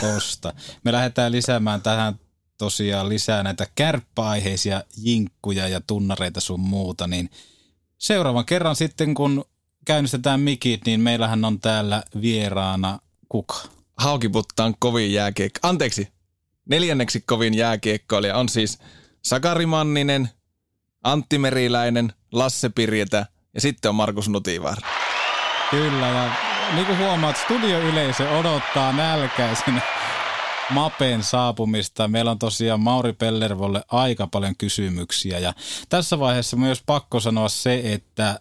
tosta? 0.00 0.54
Me 0.84 0.92
lähdetään 0.92 1.32
lisäämään 1.32 1.82
tähän 1.82 2.18
tosiaan 2.58 3.08
lisää 3.08 3.42
näitä 3.42 3.66
kärppäaiheisia 3.74 4.82
jinkkuja 4.96 5.68
ja 5.68 5.80
tunnareita 5.80 6.40
sun 6.40 6.60
muuta, 6.60 7.06
niin 7.06 7.30
seuraavan 7.98 8.44
kerran 8.44 8.76
sitten 8.76 9.14
kun 9.14 9.44
käynnistetään 9.84 10.40
mikit, 10.40 10.80
niin 10.86 11.00
meillähän 11.00 11.44
on 11.44 11.60
täällä 11.60 12.02
vieraana 12.20 12.98
kuka? 13.28 13.54
Haukiputtaan 13.98 14.74
kovin 14.78 15.12
jääkiekko. 15.12 15.58
Anteeksi, 15.62 16.08
neljänneksi 16.68 17.20
kovin 17.20 17.54
jääkiekkoilija 17.54 18.36
on 18.36 18.48
siis 18.48 18.78
Sakari 19.24 19.66
Manninen, 19.66 20.28
Antti 21.04 21.38
Meriläinen, 21.38 22.12
Lasse 22.32 22.68
Pirjetä 22.68 23.26
ja 23.54 23.60
sitten 23.60 23.88
on 23.88 23.94
Markus 23.94 24.28
Nutivaara. 24.28 24.88
Kyllä 25.70 26.06
ja 26.06 26.30
niin 26.74 26.86
kuin 26.86 26.98
huomaat, 26.98 27.36
studioyleisö 27.36 28.30
odottaa 28.30 28.92
nälkäisenä 28.92 29.80
Mapen 30.70 31.22
saapumista. 31.22 32.08
Meillä 32.08 32.30
on 32.30 32.38
tosiaan 32.38 32.80
Mauri 32.80 33.12
Pellervolle 33.12 33.82
aika 33.88 34.26
paljon 34.26 34.56
kysymyksiä 34.56 35.38
ja 35.38 35.54
tässä 35.88 36.18
vaiheessa 36.18 36.56
myös 36.56 36.82
pakko 36.86 37.20
sanoa 37.20 37.48
se, 37.48 37.80
että 37.84 38.40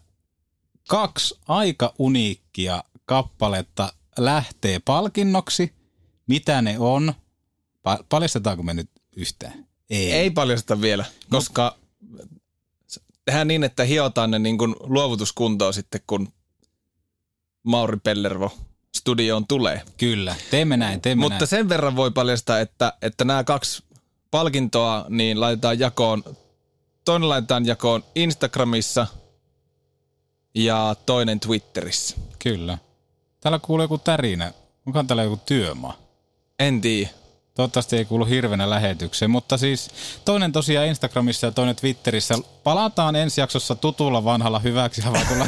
kaksi 0.90 1.40
aika 1.48 1.94
uniikkia 2.00 2.84
kappaletta 3.06 3.94
lähtee 4.18 4.80
palkinnoksi. 4.80 5.74
Mitä 6.28 6.62
ne 6.62 6.80
on? 6.80 7.14
Pa- 7.90 8.04
paljastetaanko 8.10 8.64
me 8.64 8.74
nyt 8.74 8.90
yhtään? 9.16 9.68
Ei. 9.90 10.12
Ei 10.12 10.30
paljasteta 10.32 10.82
vielä, 10.82 11.06
koska 11.30 11.78
no. 12.10 12.26
tehdään 13.26 13.48
niin, 13.48 13.64
että 13.64 13.84
hiotaan 13.84 14.32
ne 14.32 14.40
niin 14.40 14.58
kuin 14.58 14.76
luovutuskuntoon 14.80 15.74
sitten, 15.74 16.02
kun 16.08 16.34
Mauri 17.64 17.98
Pellervo 18.04 18.52
studioon 18.98 19.48
tulee. 19.48 19.82
Kyllä, 19.98 20.36
teemme 20.52 20.78
näin, 20.78 21.02
teemme 21.02 21.22
Mutta 21.22 21.40
näin. 21.40 21.48
sen 21.48 21.70
verran 21.70 21.96
voi 21.96 22.12
paljastaa, 22.12 22.60
että, 22.60 22.94
että 23.02 23.26
nämä 23.26 23.44
kaksi 23.44 23.84
palkintoa 24.32 25.06
niin 25.10 25.40
laitetaan 25.40 25.80
jakoon. 25.80 26.24
Toinen 27.06 27.30
laitetaan 27.30 27.66
jakoon 27.66 28.04
Instagramissa 28.16 29.08
ja 30.56 30.96
toinen 31.06 31.40
Twitterissä. 31.40 32.18
Kyllä. 32.40 32.78
Täällä 33.40 33.60
kuuluu 33.60 33.84
joku 33.84 33.98
tärinä. 33.98 34.54
Onkohan 34.86 35.08
täällä 35.08 35.24
joku 35.24 35.40
työmaa? 35.46 35.98
En 36.60 36.82
tiedä. 36.82 37.10
Toivottavasti 37.58 37.98
ei 37.98 38.06
kuulu 38.06 38.26
hirvenä 38.26 38.70
lähetykseen, 38.70 39.32
mutta 39.32 39.58
siis 39.58 39.90
toinen 40.26 40.52
tosiaan 40.52 40.88
Instagramissa 40.88 41.48
ja 41.48 41.52
toinen 41.52 41.76
Twitterissä. 41.76 42.36
Palataan 42.64 43.16
ensi 43.16 43.42
jaksossa 43.42 43.76
tutulla 43.76 44.24
vanhalla 44.24 44.60
hyväksi 44.60 45.02
havaitulla 45.02 45.48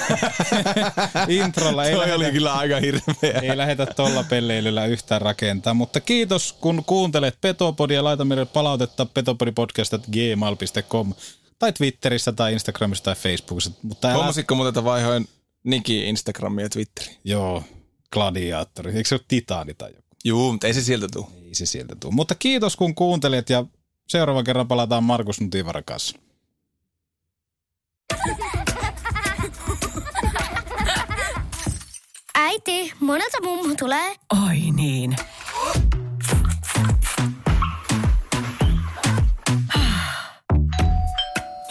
introlla. 1.45 1.85
Ei 1.85 1.91
Toi 1.91 1.99
lähdetä, 1.99 2.15
oli 2.15 2.31
kyllä 2.31 2.53
aika 2.53 2.79
hirveä. 2.79 3.39
ei 3.41 3.57
lähdetä 3.57 3.85
tolla 3.85 4.23
pelleilyllä 4.23 4.85
yhtään 4.85 5.21
rakentaa, 5.21 5.73
mutta 5.73 5.99
kiitos 5.99 6.53
kun 6.53 6.83
kuuntelet 6.85 7.37
Petopodia. 7.41 8.03
Laita 8.03 8.25
meille 8.25 8.45
palautetta 8.45 9.05
petopodipodcast.gmail.com 9.05 11.13
tai 11.59 11.73
Twitterissä 11.73 12.31
tai 12.31 12.53
Instagramissa 12.53 13.03
tai 13.03 13.15
Facebookissa. 13.15 13.71
Mutta 13.83 14.07
älä, 14.07 14.15
Huomasitko 14.17 14.55
muuten, 14.55 14.69
että 14.69 14.83
vaihoin 14.83 15.27
Niki 15.63 16.09
Instagramia 16.09 16.65
ja 16.65 16.69
Twitteriin? 16.69 17.17
Joo, 17.23 17.63
gladiaattori. 18.13 18.91
Eikö 18.95 19.09
se 19.09 19.15
ole 19.15 19.21
Titani 19.27 19.73
tai 19.73 19.89
joku? 19.89 20.03
Juu, 20.25 20.51
mutta 20.51 20.67
ei 20.67 20.73
se 20.73 20.81
sieltä 20.81 21.07
tule. 21.13 21.25
Ei 21.49 21.55
se 21.55 21.65
sieltä 21.65 21.95
tule. 21.95 22.13
Mutta 22.13 22.35
kiitos 22.35 22.75
kun 22.75 22.95
kuuntelit 22.95 23.49
ja 23.49 23.65
seuraavan 24.07 24.43
kerran 24.43 24.67
palataan 24.67 25.03
Markus 25.03 25.41
Nutivaran 25.41 25.83
kanssa. 25.83 26.17
Äiti, 32.35 32.93
monelta 32.99 33.37
mummu 33.43 33.75
tulee? 33.75 34.15
Oi 34.47 34.57
niin. 34.75 35.15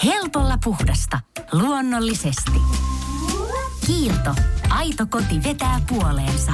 Helpolla 0.05 0.59
puhdasta. 0.65 1.21
Luonnollisesti. 1.53 2.61
Kiilto. 3.87 4.35
Aito 4.71 5.07
koti 5.07 5.43
vetää 5.45 5.81
puoleensa. 5.89 6.53